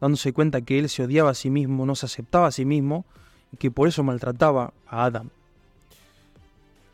dándose 0.00 0.32
cuenta 0.32 0.62
que 0.62 0.78
él 0.78 0.88
se 0.88 1.02
odiaba 1.02 1.30
a 1.30 1.34
sí 1.34 1.50
mismo, 1.50 1.84
no 1.84 1.94
se 1.96 2.06
aceptaba 2.06 2.46
a 2.46 2.52
sí 2.52 2.64
mismo 2.64 3.04
y 3.52 3.56
que 3.56 3.70
por 3.70 3.88
eso 3.88 4.02
maltrataba 4.04 4.72
a 4.86 5.04
Adam. 5.04 5.28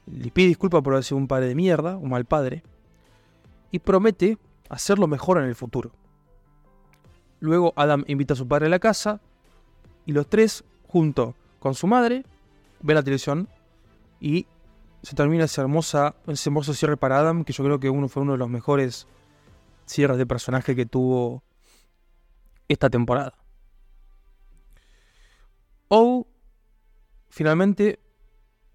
Le 0.06 0.30
pide 0.30 0.48
disculpas 0.48 0.82
por 0.82 0.94
haber 0.94 1.04
sido 1.04 1.18
un 1.18 1.28
padre 1.28 1.48
de 1.48 1.54
mierda, 1.54 1.96
un 1.96 2.08
mal 2.08 2.24
padre, 2.24 2.62
y 3.70 3.78
promete 3.78 4.38
hacerlo 4.68 5.06
mejor 5.06 5.38
en 5.38 5.44
el 5.44 5.54
futuro. 5.54 5.92
Luego 7.40 7.72
Adam 7.76 8.04
invita 8.06 8.34
a 8.34 8.36
su 8.36 8.48
padre 8.48 8.66
a 8.66 8.70
la 8.70 8.78
casa 8.78 9.20
y 10.06 10.12
los 10.12 10.28
tres, 10.28 10.64
junto 10.86 11.34
con 11.58 11.74
su 11.74 11.86
madre, 11.86 12.24
ven 12.80 12.94
la 12.96 13.02
televisión 13.02 13.48
y 14.20 14.46
se 15.02 15.14
termina 15.14 15.44
ese, 15.44 15.60
hermosa, 15.60 16.16
ese 16.26 16.48
hermoso 16.48 16.74
cierre 16.74 16.96
para 16.96 17.18
Adam, 17.18 17.44
que 17.44 17.52
yo 17.52 17.64
creo 17.64 17.78
que 17.78 17.90
uno 17.90 18.08
fue 18.08 18.22
uno 18.22 18.32
de 18.32 18.38
los 18.38 18.48
mejores 18.48 19.06
cierres 19.86 20.18
de 20.18 20.26
personaje 20.26 20.74
que 20.74 20.86
tuvo 20.86 21.42
esta 22.68 22.90
temporada. 22.90 23.34
O 25.88 26.26
finalmente 27.28 28.00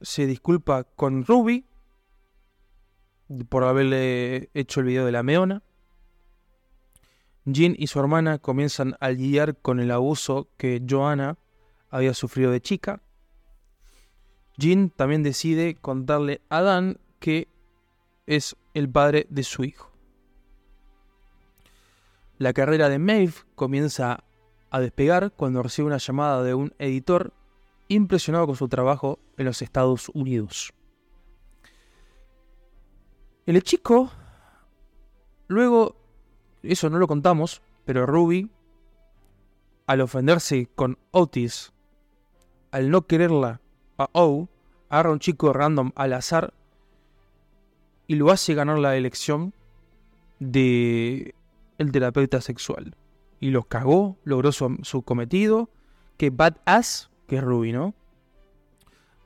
se 0.02 0.26
disculpa 0.26 0.84
con 0.84 1.26
Ruby 1.26 1.66
por 3.50 3.64
haberle 3.64 4.50
hecho 4.54 4.80
el 4.80 4.88
video 4.88 5.06
de 5.06 5.12
la 5.12 5.24
meona. 5.24 5.64
Jean 7.46 7.76
y 7.78 7.88
su 7.88 8.00
hermana 8.00 8.38
comienzan 8.38 8.96
a 9.00 9.10
lidiar 9.10 9.58
con 9.58 9.80
el 9.80 9.92
abuso 9.92 10.48
que 10.58 10.82
Joanna 10.88 11.38
había 11.90 12.14
sufrido 12.14 12.52
de 12.52 12.62
chica. 12.62 13.02
Jean 14.58 14.90
también 14.90 15.24
decide 15.24 15.76
contarle 15.76 16.42
a 16.50 16.62
Dan 16.62 17.00
que 17.20 17.48
es 18.26 18.56
el 18.74 18.90
padre 18.90 19.28
de 19.30 19.44
su 19.44 19.64
hijo. 19.64 19.92
La 22.38 22.54
carrera 22.54 22.90
de 22.90 23.00
Maeve 23.00 23.34
comienza 23.56 24.24
a 24.70 24.80
despegar 24.80 25.32
cuando 25.32 25.62
recibe 25.62 25.88
una 25.88 25.98
llamada 25.98 26.44
de 26.44 26.54
un 26.54 26.74
editor 26.80 27.34
impresionado 27.88 28.48
con 28.48 28.56
su 28.56 28.68
trabajo 28.68 29.20
en 29.38 29.46
los 29.46 29.62
Estados 29.62 30.10
Unidos. 30.14 30.74
El 33.46 33.62
chico, 33.62 34.12
luego, 35.48 36.03
eso 36.64 36.90
no 36.90 36.98
lo 36.98 37.08
contamos, 37.08 37.62
pero 37.86 38.06
Ruby, 38.06 38.50
al 39.86 40.02
ofenderse 40.02 40.70
con 40.76 40.98
Otis, 41.12 41.74
al 42.72 42.90
no 42.90 43.06
quererla 43.06 43.62
a 43.98 44.10
O, 44.14 44.48
agarra 44.90 45.12
un 45.12 45.20
chico 45.20 45.52
random 45.52 45.92
al 45.96 46.14
azar 46.14 46.54
y 48.08 48.16
lo 48.16 48.32
hace 48.32 48.54
ganar 48.54 48.80
la 48.80 48.96
elección 48.96 49.54
de 50.40 51.36
el 51.78 51.92
terapeuta 51.92 52.42
sexual. 52.42 52.96
Y 53.40 53.52
lo 53.52 53.64
cagó, 53.64 54.18
logró 54.24 54.52
su, 54.52 54.78
su 54.84 55.02
cometido, 55.02 55.70
que 56.18 56.30
badass, 56.30 57.10
que 57.28 57.38
es 57.38 57.44
Ruby, 57.44 57.74
¿no? 57.74 57.94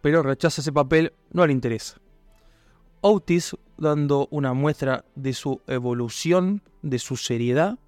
Pero 0.02 0.24
rechaza 0.24 0.62
ese 0.62 0.72
papel, 0.72 1.14
no 1.32 1.46
le 1.46 1.54
interesa. 1.54 2.00
Otis 3.08 3.56
dando 3.78 4.28
una 4.32 4.54
muestra 4.54 5.06
de 5.16 5.34
su 5.34 5.62
evolución, 5.68 6.62
de 6.82 7.00
su 7.00 7.16
seriedad. 7.16 7.80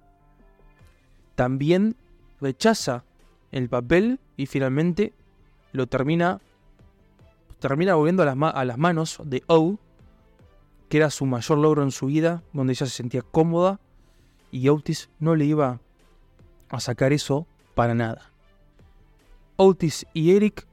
También 1.34 1.96
rechaza 2.40 3.04
el 3.52 3.68
papel 3.68 4.18
y 4.36 4.46
finalmente 4.46 5.12
lo 5.72 5.86
termina 5.86 6.40
termina 7.58 7.94
volviendo 7.94 8.22
a 8.22 8.64
las, 8.64 8.78
manos 8.78 9.20
de 9.22 9.42
O, 9.46 9.78
que 10.88 10.96
era 10.96 11.10
su 11.10 11.26
mayor 11.26 11.58
logro 11.58 11.82
en 11.82 11.90
su 11.90 12.06
vida, 12.06 12.42
donde 12.54 12.72
ella 12.72 12.86
se 12.86 12.92
sentía 12.92 13.20
cómoda 13.20 13.78
y 14.50 14.70
Otis 14.70 15.10
no 15.18 15.36
le 15.36 15.44
iba 15.44 15.80
a 16.70 16.80
sacar 16.80 17.12
eso 17.12 17.46
para 17.74 17.94
nada. 17.94 18.30
Otis 19.56 20.06
y 20.14 20.34
Eric 20.34 20.66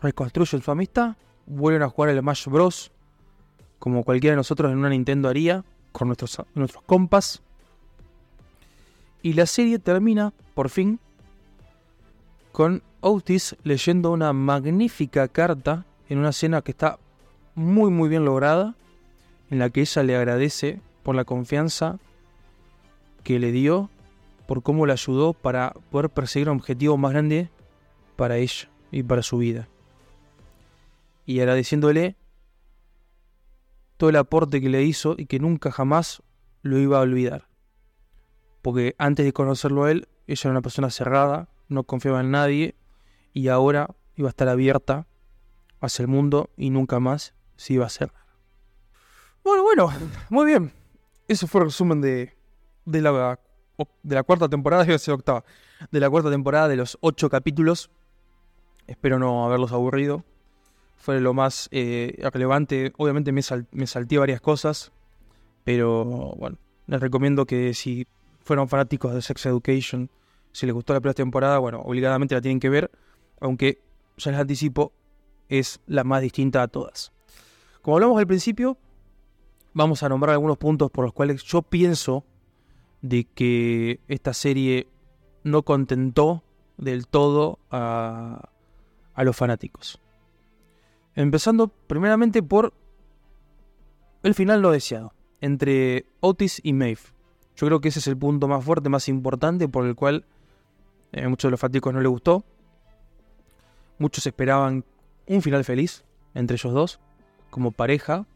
reconstruyen 0.00 0.62
su 0.62 0.70
amistad, 0.70 1.16
vuelven 1.44 1.82
a 1.82 1.90
jugar 1.90 2.08
el 2.08 2.20
Smash 2.20 2.48
Bros. 2.48 2.90
Como 3.80 4.04
cualquiera 4.04 4.34
de 4.34 4.36
nosotros 4.36 4.70
en 4.70 4.78
una 4.78 4.90
Nintendo 4.90 5.28
haría, 5.28 5.64
con 5.90 6.06
nuestros, 6.06 6.42
nuestros 6.54 6.84
compas. 6.84 7.42
Y 9.22 9.32
la 9.32 9.46
serie 9.46 9.80
termina, 9.80 10.32
por 10.54 10.68
fin, 10.68 11.00
con 12.52 12.82
Otis 13.00 13.56
leyendo 13.64 14.12
una 14.12 14.32
magnífica 14.32 15.26
carta 15.26 15.86
en 16.08 16.18
una 16.18 16.28
escena 16.28 16.62
que 16.62 16.70
está 16.70 16.98
muy 17.54 17.90
muy 17.90 18.08
bien 18.08 18.24
lograda, 18.24 18.76
en 19.50 19.58
la 19.58 19.70
que 19.70 19.80
ella 19.80 20.02
le 20.02 20.16
agradece 20.16 20.80
por 21.02 21.14
la 21.14 21.24
confianza 21.24 21.98
que 23.24 23.38
le 23.38 23.50
dio, 23.50 23.90
por 24.46 24.62
cómo 24.62 24.86
le 24.86 24.92
ayudó 24.92 25.32
para 25.32 25.74
poder 25.90 26.10
perseguir 26.10 26.50
un 26.50 26.58
objetivo 26.58 26.96
más 26.96 27.12
grande 27.12 27.50
para 28.16 28.36
ella 28.36 28.68
y 28.92 29.02
para 29.02 29.22
su 29.22 29.38
vida. 29.38 29.68
Y 31.26 31.40
agradeciéndole 31.40 32.16
todo 34.00 34.08
el 34.08 34.16
aporte 34.16 34.62
que 34.62 34.70
le 34.70 34.82
hizo 34.82 35.14
y 35.18 35.26
que 35.26 35.38
nunca 35.38 35.70
jamás 35.70 36.22
lo 36.62 36.78
iba 36.78 36.96
a 36.96 37.02
olvidar. 37.02 37.48
Porque 38.62 38.94
antes 38.96 39.26
de 39.26 39.34
conocerlo 39.34 39.84
a 39.84 39.90
él, 39.90 40.08
ella 40.26 40.40
era 40.44 40.52
una 40.52 40.62
persona 40.62 40.88
cerrada, 40.88 41.50
no 41.68 41.84
confiaba 41.84 42.22
en 42.22 42.30
nadie 42.30 42.76
y 43.34 43.48
ahora 43.48 43.94
iba 44.16 44.28
a 44.28 44.30
estar 44.30 44.48
abierta 44.48 45.06
hacia 45.82 46.02
el 46.02 46.08
mundo 46.08 46.48
y 46.56 46.70
nunca 46.70 46.98
más 46.98 47.34
se 47.56 47.74
iba 47.74 47.84
a 47.84 47.90
cerrar. 47.90 48.24
Bueno, 49.44 49.64
bueno, 49.64 49.92
muy 50.30 50.46
bien. 50.46 50.72
Ese 51.28 51.46
fue 51.46 51.60
el 51.60 51.66
resumen 51.66 52.00
de, 52.00 52.34
de, 52.86 53.02
la, 53.02 53.38
de 54.02 54.14
la 54.14 54.22
cuarta 54.22 54.48
temporada, 54.48 54.86
iba 54.86 54.94
a 54.94 54.98
ser 54.98 55.12
octava, 55.12 55.44
de 55.90 56.00
la 56.00 56.08
cuarta 56.08 56.30
temporada 56.30 56.68
de 56.68 56.76
los 56.76 56.96
ocho 57.02 57.28
capítulos. 57.28 57.90
Espero 58.86 59.18
no 59.18 59.44
haberlos 59.44 59.72
aburrido. 59.72 60.24
Fue 61.00 61.18
lo 61.18 61.32
más 61.32 61.70
eh, 61.72 62.28
relevante. 62.30 62.92
Obviamente 62.98 63.32
me, 63.32 63.40
sal, 63.40 63.66
salté 63.86 64.18
varias 64.18 64.42
cosas, 64.42 64.92
pero 65.64 66.34
bueno, 66.36 66.58
les 66.86 67.00
recomiendo 67.00 67.46
que 67.46 67.72
si 67.72 68.06
fueron 68.44 68.68
fanáticos 68.68 69.14
de 69.14 69.22
Sex 69.22 69.46
Education, 69.46 70.10
si 70.52 70.66
les 70.66 70.74
gustó 70.74 70.92
la 70.92 71.00
primera 71.00 71.14
temporada, 71.14 71.58
bueno, 71.58 71.80
obligadamente 71.80 72.34
la 72.34 72.42
tienen 72.42 72.60
que 72.60 72.68
ver, 72.68 72.90
aunque 73.40 73.80
ya 74.18 74.30
les 74.30 74.40
anticipo, 74.40 74.92
es 75.48 75.80
la 75.86 76.04
más 76.04 76.20
distinta 76.20 76.62
a 76.62 76.68
todas. 76.68 77.12
Como 77.80 77.96
hablamos 77.96 78.18
al 78.18 78.26
principio, 78.26 78.76
vamos 79.72 80.02
a 80.02 80.08
nombrar 80.10 80.34
algunos 80.34 80.58
puntos 80.58 80.90
por 80.90 81.06
los 81.06 81.14
cuales 81.14 81.42
yo 81.44 81.62
pienso 81.62 82.26
de 83.00 83.24
que 83.24 84.00
esta 84.06 84.34
serie 84.34 84.86
no 85.44 85.62
contentó 85.62 86.42
del 86.76 87.06
todo 87.06 87.58
a 87.70 88.50
los 89.16 89.34
fanáticos. 89.34 89.98
Empezando 91.14 91.68
primeramente 91.68 92.42
por 92.42 92.72
el 94.22 94.34
final 94.34 94.62
no 94.62 94.70
deseado, 94.70 95.12
entre 95.40 96.06
Otis 96.20 96.60
y 96.62 96.72
Maeve. 96.72 97.00
Yo 97.56 97.66
creo 97.66 97.80
que 97.80 97.88
ese 97.88 97.98
es 97.98 98.06
el 98.06 98.16
punto 98.16 98.48
más 98.48 98.64
fuerte, 98.64 98.88
más 98.88 99.08
importante, 99.08 99.68
por 99.68 99.86
el 99.86 99.94
cual 99.94 100.24
a 101.12 101.28
muchos 101.28 101.48
de 101.48 101.52
los 101.52 101.60
fanáticos 101.60 101.92
no 101.92 102.00
les 102.00 102.10
gustó. 102.10 102.44
Muchos 103.98 104.26
esperaban 104.26 104.84
un 105.26 105.42
final 105.42 105.64
feliz 105.64 106.04
entre 106.34 106.56
ellos 106.56 106.72
dos, 106.72 107.00
como 107.50 107.72
pareja. 107.72 108.26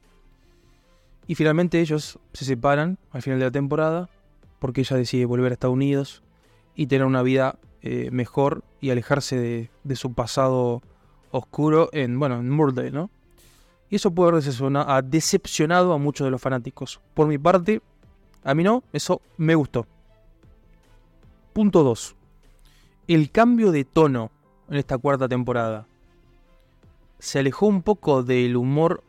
Y 1.26 1.36
finalmente 1.36 1.80
ellos 1.80 2.18
se 2.32 2.44
separan 2.44 2.98
al 3.10 3.22
final 3.22 3.38
de 3.38 3.46
la 3.46 3.50
temporada, 3.50 4.10
porque 4.58 4.82
ella 4.82 4.96
decide 4.96 5.24
volver 5.24 5.52
a 5.52 5.54
Estados 5.54 5.74
Unidos 5.74 6.22
y 6.74 6.86
tener 6.86 7.06
una 7.06 7.22
vida 7.22 7.58
eh, 7.82 8.10
mejor 8.10 8.62
y 8.80 8.90
alejarse 8.90 9.70
de, 9.84 9.96
su 9.96 10.12
pasado 10.12 10.82
oscuro 11.34 11.88
en, 11.92 12.18
bueno, 12.18 12.36
en 12.36 12.48
Murdale, 12.48 12.92
¿no? 12.92 13.10
Y 13.90 13.96
eso 13.96 14.12
puede 14.12 14.30
haber 14.30 15.04
decepcionado 15.04 15.92
a 15.92 15.98
muchos 15.98 16.24
de 16.24 16.30
los 16.30 16.40
fanáticos. 16.40 17.00
Por 17.12 17.26
mi 17.26 17.38
parte, 17.38 17.82
a 18.44 18.54
mí 18.54 18.62
no, 18.62 18.84
eso 18.92 19.20
me 19.36 19.54
gustó. 19.54 19.86
Punto 21.52 21.82
2. 21.82 22.14
El 23.08 23.30
cambio 23.30 23.72
de 23.72 23.84
tono 23.84 24.30
en 24.68 24.76
esta 24.76 24.96
cuarta 24.96 25.28
temporada. 25.28 25.86
Se 27.18 27.40
alejó 27.40 27.66
un 27.66 27.82
poco 27.82 28.22
del 28.22 28.56
humor 28.56 29.02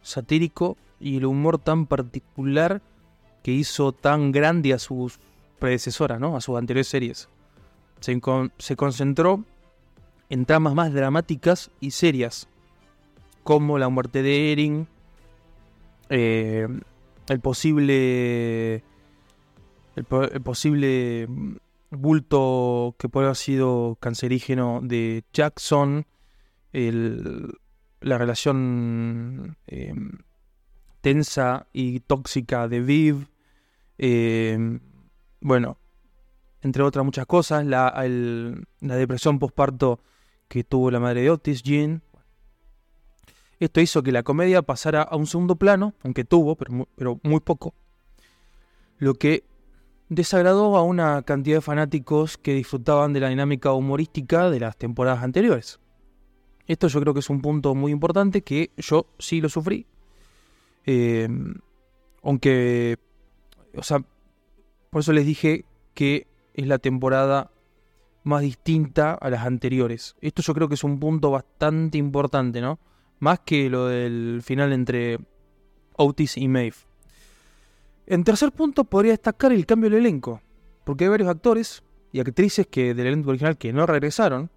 satírico 0.00 0.76
y 1.00 1.18
el 1.18 1.26
humor 1.26 1.58
tan 1.58 1.86
particular 1.86 2.80
que 3.42 3.52
hizo 3.52 3.92
tan 3.92 4.32
grande 4.32 4.72
a 4.72 4.78
sus 4.78 5.18
predecesoras, 5.58 6.18
¿no? 6.18 6.34
A 6.36 6.40
sus 6.40 6.56
anteriores 6.56 6.88
series. 6.88 7.28
Se, 8.00 8.18
con 8.20 8.52
se 8.58 8.74
concentró 8.74 9.44
en 10.30 10.44
tramas 10.44 10.74
más 10.74 10.92
dramáticas 10.92 11.70
y 11.80 11.92
serias, 11.92 12.48
como 13.44 13.78
la 13.78 13.88
muerte 13.88 14.22
de 14.22 14.52
Erin, 14.52 14.88
eh, 16.10 16.68
el 17.28 17.40
posible 17.40 18.82
el, 19.96 20.04
posible 20.42 21.28
bulto 21.90 22.94
que 22.98 23.08
puede 23.08 23.26
haber 23.26 23.36
sido 23.36 23.96
cancerígeno 24.00 24.80
de 24.82 25.24
Jackson, 25.32 26.06
el, 26.72 27.54
la 28.00 28.18
relación 28.18 29.56
eh, 29.66 29.94
tensa 31.00 31.66
y 31.72 32.00
tóxica 32.00 32.68
de 32.68 32.80
Viv, 32.80 33.28
eh, 33.98 34.78
bueno, 35.40 35.78
entre 36.62 36.82
otras 36.82 37.04
muchas 37.04 37.26
cosas, 37.26 37.64
la, 37.66 37.92
la 38.80 38.96
depresión 38.96 39.38
postparto 39.38 40.00
que 40.48 40.64
tuvo 40.64 40.90
la 40.90 41.00
madre 41.00 41.22
de 41.22 41.30
Otis, 41.30 41.62
Jean. 41.62 42.02
Esto 43.60 43.80
hizo 43.80 44.02
que 44.02 44.12
la 44.12 44.22
comedia 44.22 44.62
pasara 44.62 45.02
a 45.02 45.16
un 45.16 45.26
segundo 45.26 45.56
plano, 45.56 45.94
aunque 46.02 46.24
tuvo, 46.24 46.56
pero 46.56 46.72
muy, 46.72 46.86
pero 46.94 47.20
muy 47.22 47.40
poco. 47.40 47.74
Lo 48.98 49.14
que 49.14 49.44
desagradó 50.08 50.76
a 50.76 50.82
una 50.82 51.22
cantidad 51.22 51.58
de 51.58 51.60
fanáticos 51.60 52.38
que 52.38 52.54
disfrutaban 52.54 53.12
de 53.12 53.20
la 53.20 53.28
dinámica 53.28 53.72
humorística 53.72 54.50
de 54.50 54.60
las 54.60 54.76
temporadas 54.76 55.22
anteriores. 55.22 55.80
Esto 56.66 56.88
yo 56.88 57.00
creo 57.00 57.14
que 57.14 57.20
es 57.20 57.30
un 57.30 57.40
punto 57.40 57.74
muy 57.74 57.92
importante 57.92 58.42
que 58.42 58.70
yo 58.76 59.06
sí 59.18 59.40
lo 59.40 59.48
sufrí. 59.48 59.86
Eh, 60.86 61.28
aunque, 62.22 62.98
o 63.74 63.82
sea, 63.82 64.04
por 64.90 65.00
eso 65.00 65.12
les 65.12 65.26
dije 65.26 65.64
que 65.94 66.26
es 66.54 66.66
la 66.66 66.78
temporada 66.78 67.50
más 68.28 68.42
distinta 68.42 69.14
a 69.14 69.30
las 69.30 69.44
anteriores. 69.44 70.16
Esto 70.20 70.42
yo 70.42 70.54
creo 70.54 70.68
que 70.68 70.74
es 70.74 70.84
un 70.84 71.00
punto 71.00 71.30
bastante 71.30 71.98
importante, 71.98 72.60
¿no? 72.60 72.78
Más 73.18 73.40
que 73.40 73.68
lo 73.68 73.86
del 73.86 74.40
final 74.44 74.72
entre 74.72 75.18
Otis 75.96 76.36
y 76.36 76.46
Maeve. 76.46 76.76
En 78.06 78.24
tercer 78.24 78.52
punto 78.52 78.84
podría 78.84 79.12
destacar 79.12 79.52
el 79.52 79.66
cambio 79.66 79.90
del 79.90 80.00
elenco, 80.00 80.40
porque 80.84 81.04
hay 81.04 81.10
varios 81.10 81.28
actores 81.28 81.82
y 82.12 82.20
actrices 82.20 82.66
que 82.66 82.94
del 82.94 83.08
elenco 83.08 83.30
original 83.30 83.58
que 83.58 83.72
no 83.72 83.84
regresaron 83.86 84.50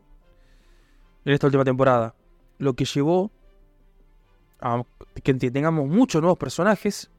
en 1.25 1.33
esta 1.33 1.47
última 1.47 1.63
temporada, 1.63 2.15
lo 2.59 2.73
que 2.73 2.85
llevó 2.85 3.31
a 4.59 4.83
que 5.23 5.33
tengamos 5.33 5.87
muchos 5.87 6.21
nuevos 6.21 6.37
personajes 6.37 7.09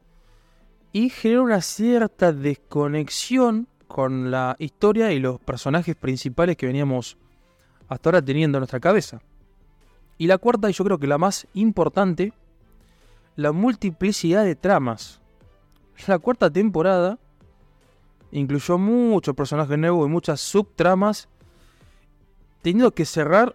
y 0.93 1.09
generó 1.09 1.45
una 1.45 1.61
cierta 1.61 2.33
desconexión 2.33 3.69
con 3.93 4.31
la 4.31 4.57
historia 4.59 5.13
y 5.13 5.21
los 5.21 5.39
personajes 5.39 5.95
principales 5.95 6.57
que 6.57 6.65
veníamos 6.65 7.19
hasta 7.89 8.09
ahora 8.09 8.23
teniendo 8.23 8.57
en 8.57 8.61
nuestra 8.61 8.81
cabeza. 8.81 9.21
Y 10.17 10.29
la 10.29 10.39
cuarta, 10.39 10.71
y 10.71 10.73
yo 10.73 10.83
creo 10.83 10.99
que 10.99 11.07
la 11.07 11.19
más 11.19 11.47
importante, 11.53 12.33
la 13.37 13.53
multiplicidad 13.53 14.45
de 14.45 14.55
tramas. 14.55 15.21
La 16.07 16.19
cuarta 16.19 16.51
temporada 16.51 17.19
incluyó 18.31 18.79
muchos 18.79 19.35
personajes 19.35 19.79
nuevos 19.79 20.09
y 20.09 20.11
muchas 20.11 20.41
subtramas, 20.41 21.29
teniendo 22.63 22.93
que 22.93 23.05
cerrar 23.05 23.55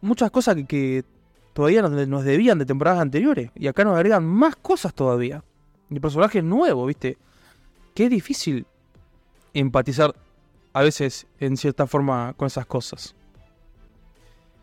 muchas 0.00 0.32
cosas 0.32 0.56
que, 0.66 1.04
todavía 1.52 1.82
nos, 1.82 2.08
nos, 2.08 2.24
debían 2.24 2.58
de 2.58 2.66
temporadas 2.66 3.00
anteriores. 3.00 3.52
Y 3.54 3.68
acá 3.68 3.84
nos 3.84 3.94
agregan 3.94 4.26
más 4.26 4.56
cosas 4.56 4.92
todavía. 4.92 5.44
Y 5.88 6.00
personajes 6.00 6.42
nuevos, 6.42 6.88
¿viste? 6.88 7.16
Qué 7.94 8.08
difícil 8.08 8.66
empatizar 9.60 10.14
a 10.72 10.82
veces 10.82 11.26
en 11.40 11.56
cierta 11.56 11.86
forma 11.86 12.34
con 12.36 12.46
esas 12.46 12.66
cosas. 12.66 13.14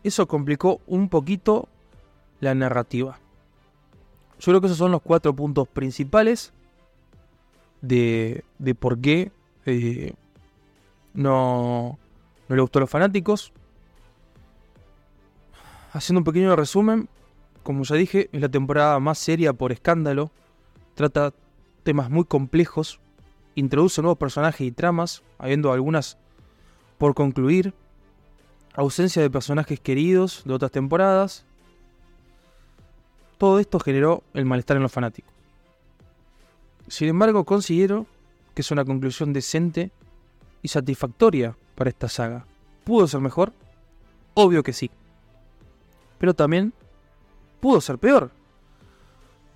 Eso 0.02 0.28
complicó 0.28 0.80
un 0.86 1.08
poquito 1.08 1.68
la 2.40 2.54
narrativa. 2.54 3.18
Yo 4.38 4.52
creo 4.52 4.60
que 4.60 4.66
esos 4.66 4.78
son 4.78 4.92
los 4.92 5.02
cuatro 5.02 5.34
puntos 5.34 5.66
principales 5.66 6.52
de, 7.80 8.44
de 8.58 8.74
por 8.74 8.98
qué 8.98 9.32
eh, 9.66 10.14
no, 11.14 11.98
no 12.48 12.56
le 12.56 12.62
gustó 12.62 12.78
a 12.78 12.80
los 12.80 12.90
fanáticos. 12.90 13.52
Haciendo 15.92 16.20
un 16.20 16.24
pequeño 16.24 16.54
resumen, 16.56 17.08
como 17.62 17.84
ya 17.84 17.96
dije, 17.96 18.28
es 18.32 18.40
la 18.40 18.48
temporada 18.48 18.98
más 19.00 19.18
seria 19.18 19.52
por 19.52 19.72
escándalo. 19.72 20.30
Trata 20.94 21.32
temas 21.82 22.10
muy 22.10 22.24
complejos, 22.24 23.00
introduce 23.54 24.00
nuevos 24.02 24.18
personajes 24.18 24.66
y 24.66 24.72
tramas, 24.72 25.22
habiendo 25.38 25.72
algunas 25.72 26.18
por 26.98 27.14
concluir. 27.14 27.74
Ausencia 28.74 29.22
de 29.22 29.30
personajes 29.30 29.78
queridos 29.78 30.42
de 30.44 30.54
otras 30.54 30.72
temporadas. 30.72 31.44
Todo 33.38 33.58
esto 33.58 33.78
generó 33.78 34.22
el 34.32 34.44
malestar 34.44 34.76
en 34.76 34.82
los 34.82 34.92
fanáticos. 34.92 35.32
Sin 36.88 37.08
embargo, 37.08 37.44
considero 37.44 38.06
que 38.54 38.62
es 38.62 38.70
una 38.70 38.84
conclusión 38.84 39.32
decente 39.32 39.90
y 40.62 40.68
satisfactoria 40.68 41.56
para 41.74 41.90
esta 41.90 42.08
saga. 42.08 42.46
¿Pudo 42.84 43.06
ser 43.06 43.20
mejor? 43.20 43.52
Obvio 44.34 44.62
que 44.62 44.72
sí. 44.72 44.90
Pero 46.18 46.34
también 46.34 46.72
pudo 47.60 47.80
ser 47.80 47.98
peor. 47.98 48.30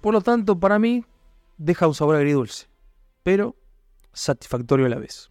Por 0.01 0.15
lo 0.15 0.21
tanto, 0.21 0.59
para 0.59 0.79
mí, 0.79 1.05
deja 1.57 1.89
un 1.89 1.95
sabor 1.95 2.17
agridulce, 2.17 2.67
pero 3.23 3.57
satisfactorio 4.19 4.87
a 4.87 4.89
la 4.89 4.99
vez. 4.99 5.31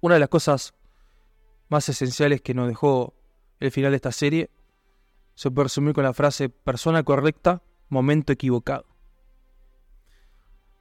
Una 0.00 0.14
de 0.14 0.20
las 0.20 0.28
cosas 0.28 0.74
más 1.68 1.88
esenciales 1.88 2.40
que 2.40 2.54
nos 2.54 2.68
dejó 2.68 3.14
el 3.60 3.70
final 3.70 3.92
de 3.92 3.96
esta 3.96 4.12
serie 4.12 4.50
se 5.34 5.50
puede 5.50 5.64
resumir 5.64 5.94
con 5.94 6.04
la 6.04 6.12
frase 6.12 6.48
persona 6.48 7.02
correcta, 7.02 7.62
momento 7.88 8.32
equivocado. 8.32 8.86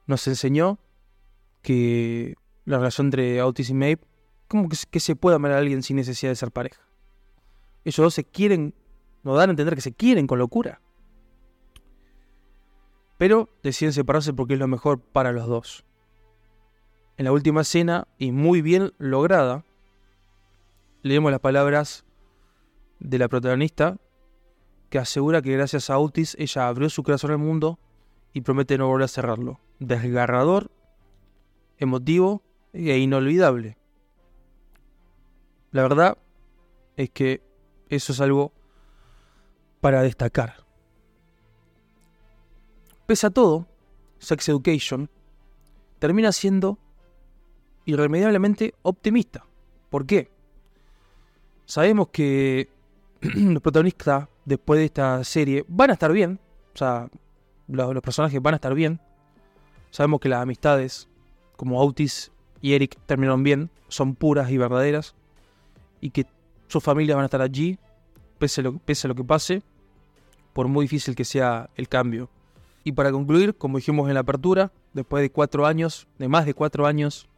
Nos 0.08 0.28
enseñó 0.28 0.80
que 1.62 2.36
la 2.66 2.78
relación 2.78 3.08
entre 3.08 3.40
Autis 3.40 3.70
y 3.70 3.74
Maeve, 3.74 4.02
como 4.48 4.68
que, 4.70 4.78
que 4.90 5.00
se 5.00 5.16
puede 5.16 5.36
amar 5.36 5.52
a 5.52 5.58
alguien 5.60 5.84
sin 5.84 5.98
necesidad 5.98 6.32
de 6.32 6.36
ser 6.36 6.52
pareja. 6.52 6.82
Ellos 7.86 8.04
dos 8.04 8.14
se 8.14 8.24
quieren, 8.24 8.74
nos 9.24 9.38
dan 9.38 9.50
a 9.50 9.52
entender 9.52 9.76
que 9.76 9.82
se 9.82 9.94
quieren 9.94 10.28
con 10.28 10.40
locura. 10.40 10.82
Pero 13.18 13.50
deciden 13.64 13.94
separarse 13.94 14.34
porque 14.34 14.54
es 14.54 14.60
lo 14.60 14.68
mejor 14.68 15.02
para 15.02 15.32
los 15.32 15.48
dos. 15.48 15.86
En 17.20 17.26
la 17.26 17.34
última 17.34 17.64
escena, 17.64 18.08
y 18.18 18.32
muy 18.32 18.62
bien 18.62 18.94
lograda, 18.98 19.66
leemos 21.02 21.32
las 21.32 21.42
palabras 21.42 22.06
de 23.02 23.20
la 23.20 23.28
protagonista 23.28 23.98
que 24.90 25.00
asegura 25.00 25.42
que 25.42 25.52
gracias 25.52 25.90
a 25.90 25.96
Autis 25.96 26.38
ella 26.40 26.70
abrió 26.70 26.90
su 26.90 27.04
corazón 27.04 27.32
al 27.32 27.38
mundo 27.38 27.78
y 28.32 28.40
promete 28.40 28.78
no 28.78 28.88
volver 28.88 29.04
a 29.04 29.08
cerrarlo. 29.10 29.60
Desgarrador, 29.80 30.72
emotivo 31.78 32.42
e 32.72 32.98
inolvidable. 33.00 33.78
La 35.72 35.82
verdad 35.82 36.18
es 36.96 37.10
que 37.10 37.44
eso 37.90 38.14
es 38.14 38.22
algo 38.22 38.54
para 39.82 40.04
destacar. 40.04 40.64
Pese 43.06 43.28
a 43.28 43.30
todo, 43.30 43.68
Sex 44.20 44.48
Education 44.48 45.10
termina 46.00 46.32
siendo 46.32 46.80
irremediablemente 47.90 48.76
optimista. 48.84 49.46
¿Por 49.90 50.06
qué? 50.06 50.30
Sabemos 51.66 52.10
que 52.10 52.70
los 53.22 53.62
protagonistas 53.62 54.28
después 54.46 54.80
de 54.80 54.86
esta 54.86 55.24
serie 55.24 55.66
van 55.68 55.90
a 55.90 55.94
estar 55.94 56.12
bien. 56.12 56.40
O 56.74 56.78
sea, 56.78 57.10
los, 57.68 58.02
personajes 58.02 58.42
van 58.42 58.54
a 58.54 58.58
estar 58.58 58.74
bien. 58.74 59.00
Sabemos 59.92 60.20
que 60.20 60.30
las 60.30 60.42
amistades 60.42 61.08
como 61.56 61.82
Autis 61.82 62.32
y 62.62 62.74
Eric 62.74 62.98
terminaron 63.06 63.44
bien, 63.44 63.70
son 63.88 64.16
puras 64.16 64.50
y 64.52 64.58
verdaderas. 64.58 65.16
Y 66.00 66.12
que 66.12 66.26
sus 66.68 66.84
familias 66.84 67.16
van 67.16 67.24
a 67.24 67.26
estar 67.26 67.42
allí, 67.42 67.78
pese 68.38 68.62
a 68.62 68.66
lo, 68.66 68.78
pese 68.78 69.08
a 69.08 69.10
lo 69.10 69.16
que 69.16 69.24
pase, 69.24 69.64
por 70.54 70.68
muy 70.68 70.86
difícil 70.86 71.16
que 71.16 71.26
sea 71.26 71.70
el 71.76 71.90
cambio. 71.90 72.30
Y 72.84 72.94
para 72.94 73.12
concluir, 73.12 73.56
como 73.56 73.78
dijimos 73.78 74.08
en 74.08 74.14
la 74.14 74.22
apertura, 74.22 74.72
después 74.94 75.22
de 75.22 75.30
cuatro 75.30 75.66
años, 75.66 76.08
de 76.18 76.28
más 76.28 76.46
de 76.46 76.54
cuatro 76.54 76.86
años, 76.86 77.29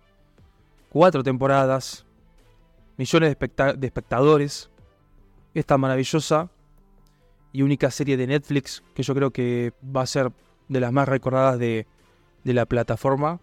cuatro 0.91 1.23
temporadas, 1.23 2.05
millones 2.97 3.29
de, 3.29 3.31
especta- 3.31 3.73
de 3.73 3.87
espectadores, 3.87 4.69
esta 5.53 5.77
maravillosa 5.77 6.49
y 7.53 7.61
única 7.61 7.89
serie 7.91 8.17
de 8.17 8.27
Netflix 8.27 8.83
que 8.93 9.03
yo 9.03 9.15
creo 9.15 9.31
que 9.31 9.73
va 9.83 10.01
a 10.01 10.05
ser 10.05 10.31
de 10.67 10.79
las 10.79 10.91
más 10.91 11.07
recordadas 11.07 11.57
de, 11.59 11.87
de 12.43 12.53
la 12.53 12.65
plataforma, 12.65 13.39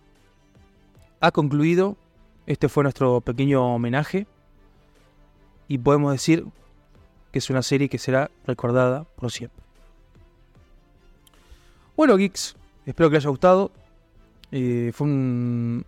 ha 1.21 1.31
concluido. 1.33 1.97
Este 2.47 2.69
fue 2.69 2.83
nuestro 2.83 3.21
pequeño 3.21 3.75
homenaje 3.75 4.27
y 5.69 5.77
podemos 5.79 6.13
decir 6.13 6.47
que 7.31 7.41
es 7.41 7.51
una 7.51 7.63
serie 7.63 7.91
que 7.91 7.99
será 7.99 8.31
recordada 8.47 9.05
por 9.05 9.31
siempre. 9.31 9.63
Bueno, 11.95 12.17
geeks, 12.17 12.57
espero 12.87 13.11
que 13.11 13.17
les 13.17 13.25
haya 13.25 13.31
gustado. 13.31 13.71
Eh, 14.51 14.93
fue 14.95 15.07
un 15.07 15.85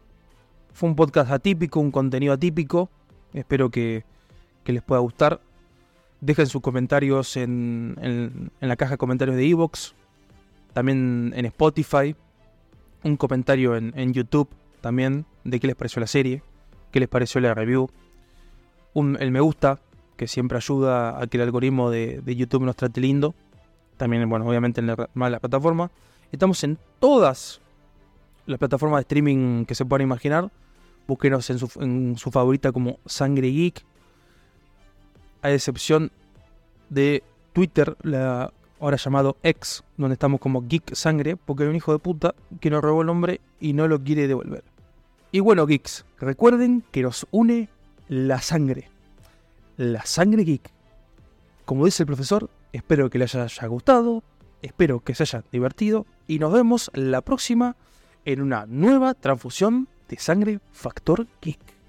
fue 0.81 0.89
un 0.89 0.97
podcast 0.97 1.31
atípico, 1.31 1.78
un 1.78 1.91
contenido 1.91 2.33
atípico. 2.33 2.89
Espero 3.35 3.70
que, 3.70 4.03
les 4.64 4.81
pueda 4.83 5.03
gustar. 5.03 5.43
Dejen 6.22 6.47
sus 6.47 6.62
comentarios 6.62 7.37
en, 7.37 7.99
en- 8.01 8.51
en 8.59 8.68
la 8.68 8.76
caja 8.76 8.93
de 8.93 8.97
comentarios 8.97 9.37
de 9.37 9.47
Evox. 9.47 9.95
También 10.72 11.35
en 11.37 11.45
Spotify. 11.45 12.16
Un 13.03 13.18
comentario 13.18 13.76
en, 13.76 13.93
en 13.95 14.14
YouTube 14.14 14.49
también 14.81 15.26
de 15.45 15.61
qué 15.61 15.66
les 15.66 15.76
pareció 15.76 16.01
la 16.01 16.07
serie. 16.07 16.43
Qué 16.93 16.99
les 16.99 17.11
pareció 17.11 17.43
la 17.43 17.53
review. 17.53 17.91
Un- 18.95 19.18
el 19.20 19.31
me 19.33 19.41
gusta, 19.41 19.81
que 20.16 20.26
siempre 20.28 20.57
ayuda 20.57 21.20
a 21.20 21.26
que 21.26 21.37
el 21.37 21.43
algoritmo 21.43 21.91
de, 21.91 22.22
YouTube 22.24 22.62
nos 22.64 22.76
trate 22.76 23.03
lindo. 23.03 23.35
También, 23.99 24.26
bueno, 24.31 24.49
obviamente 24.49 24.81
en 24.81 24.87
la, 24.87 25.11
más 25.12 25.31
la 25.31 25.41
plataforma. 25.41 25.91
Estamos 26.33 26.64
en 26.64 26.78
todas 27.01 27.61
las 28.47 28.59
plataformas 28.59 28.97
de 29.01 29.03
streaming 29.03 29.66
que 29.66 29.74
se 29.74 29.85
puedan 29.85 30.07
imaginar. 30.07 30.51
Búsquenos 31.11 31.51
en 31.51 32.17
su, 32.17 32.31
favorita 32.31 32.71
como 32.71 33.01
Sangre 33.05 33.49
Geek. 33.49 33.85
A 35.43 35.51
excepción 35.51 36.13
de 36.89 37.25
Twitter, 37.53 37.97
la 38.03 38.53
ahora 38.79 38.97
llamado 38.97 39.37
X, 39.43 39.83
donde 39.97 40.13
estamos 40.13 40.39
como 40.39 40.69
Geek 40.69 40.95
Sangre, 40.95 41.35
porque 41.35 41.65
hay 41.65 41.69
un 41.69 41.75
hijo 41.75 41.93
de 41.93 41.99
puta 41.99 42.37
que 42.61 42.71
nos 42.71 42.81
robó 42.81 43.01
el 43.01 43.09
nombre 43.09 43.41
y 43.59 43.73
no 43.73 43.89
lo 43.89 44.01
quiere 44.01 44.29
devolver. 44.29 44.63
Y 45.33 45.41
bueno, 45.41 45.67
geeks, 45.67 46.05
recuerden 46.21 46.85
que 46.93 47.03
nos 47.03 47.27
une 47.33 47.69
la 48.07 48.41
sangre. 48.41 48.89
La 49.77 50.07
sangre 50.07 50.45
geek. 50.45 50.71
Como 51.65 51.87
dice 51.87 52.05
el 52.05 52.07
profesor, 52.07 52.49
espero 52.73 53.11
que 53.11 53.19
les 53.19 53.35
haya 53.35 53.67
gustado, 53.67 54.23
espero 54.63 55.01
que 55.01 55.17
se 55.17 55.25
hayan 55.25 55.43
divertido 55.51 56.07
y 56.29 56.39
nos 56.39 56.53
vemos 56.53 56.89
la 56.95 57.21
próxima 57.21 57.75
en 58.25 58.43
una 58.43 58.65
nueva 58.67 59.15
transfusión 59.15 59.89
de 60.11 60.17
sangre 60.19 60.59
Factor 60.73 61.27
Geek. 61.41 61.80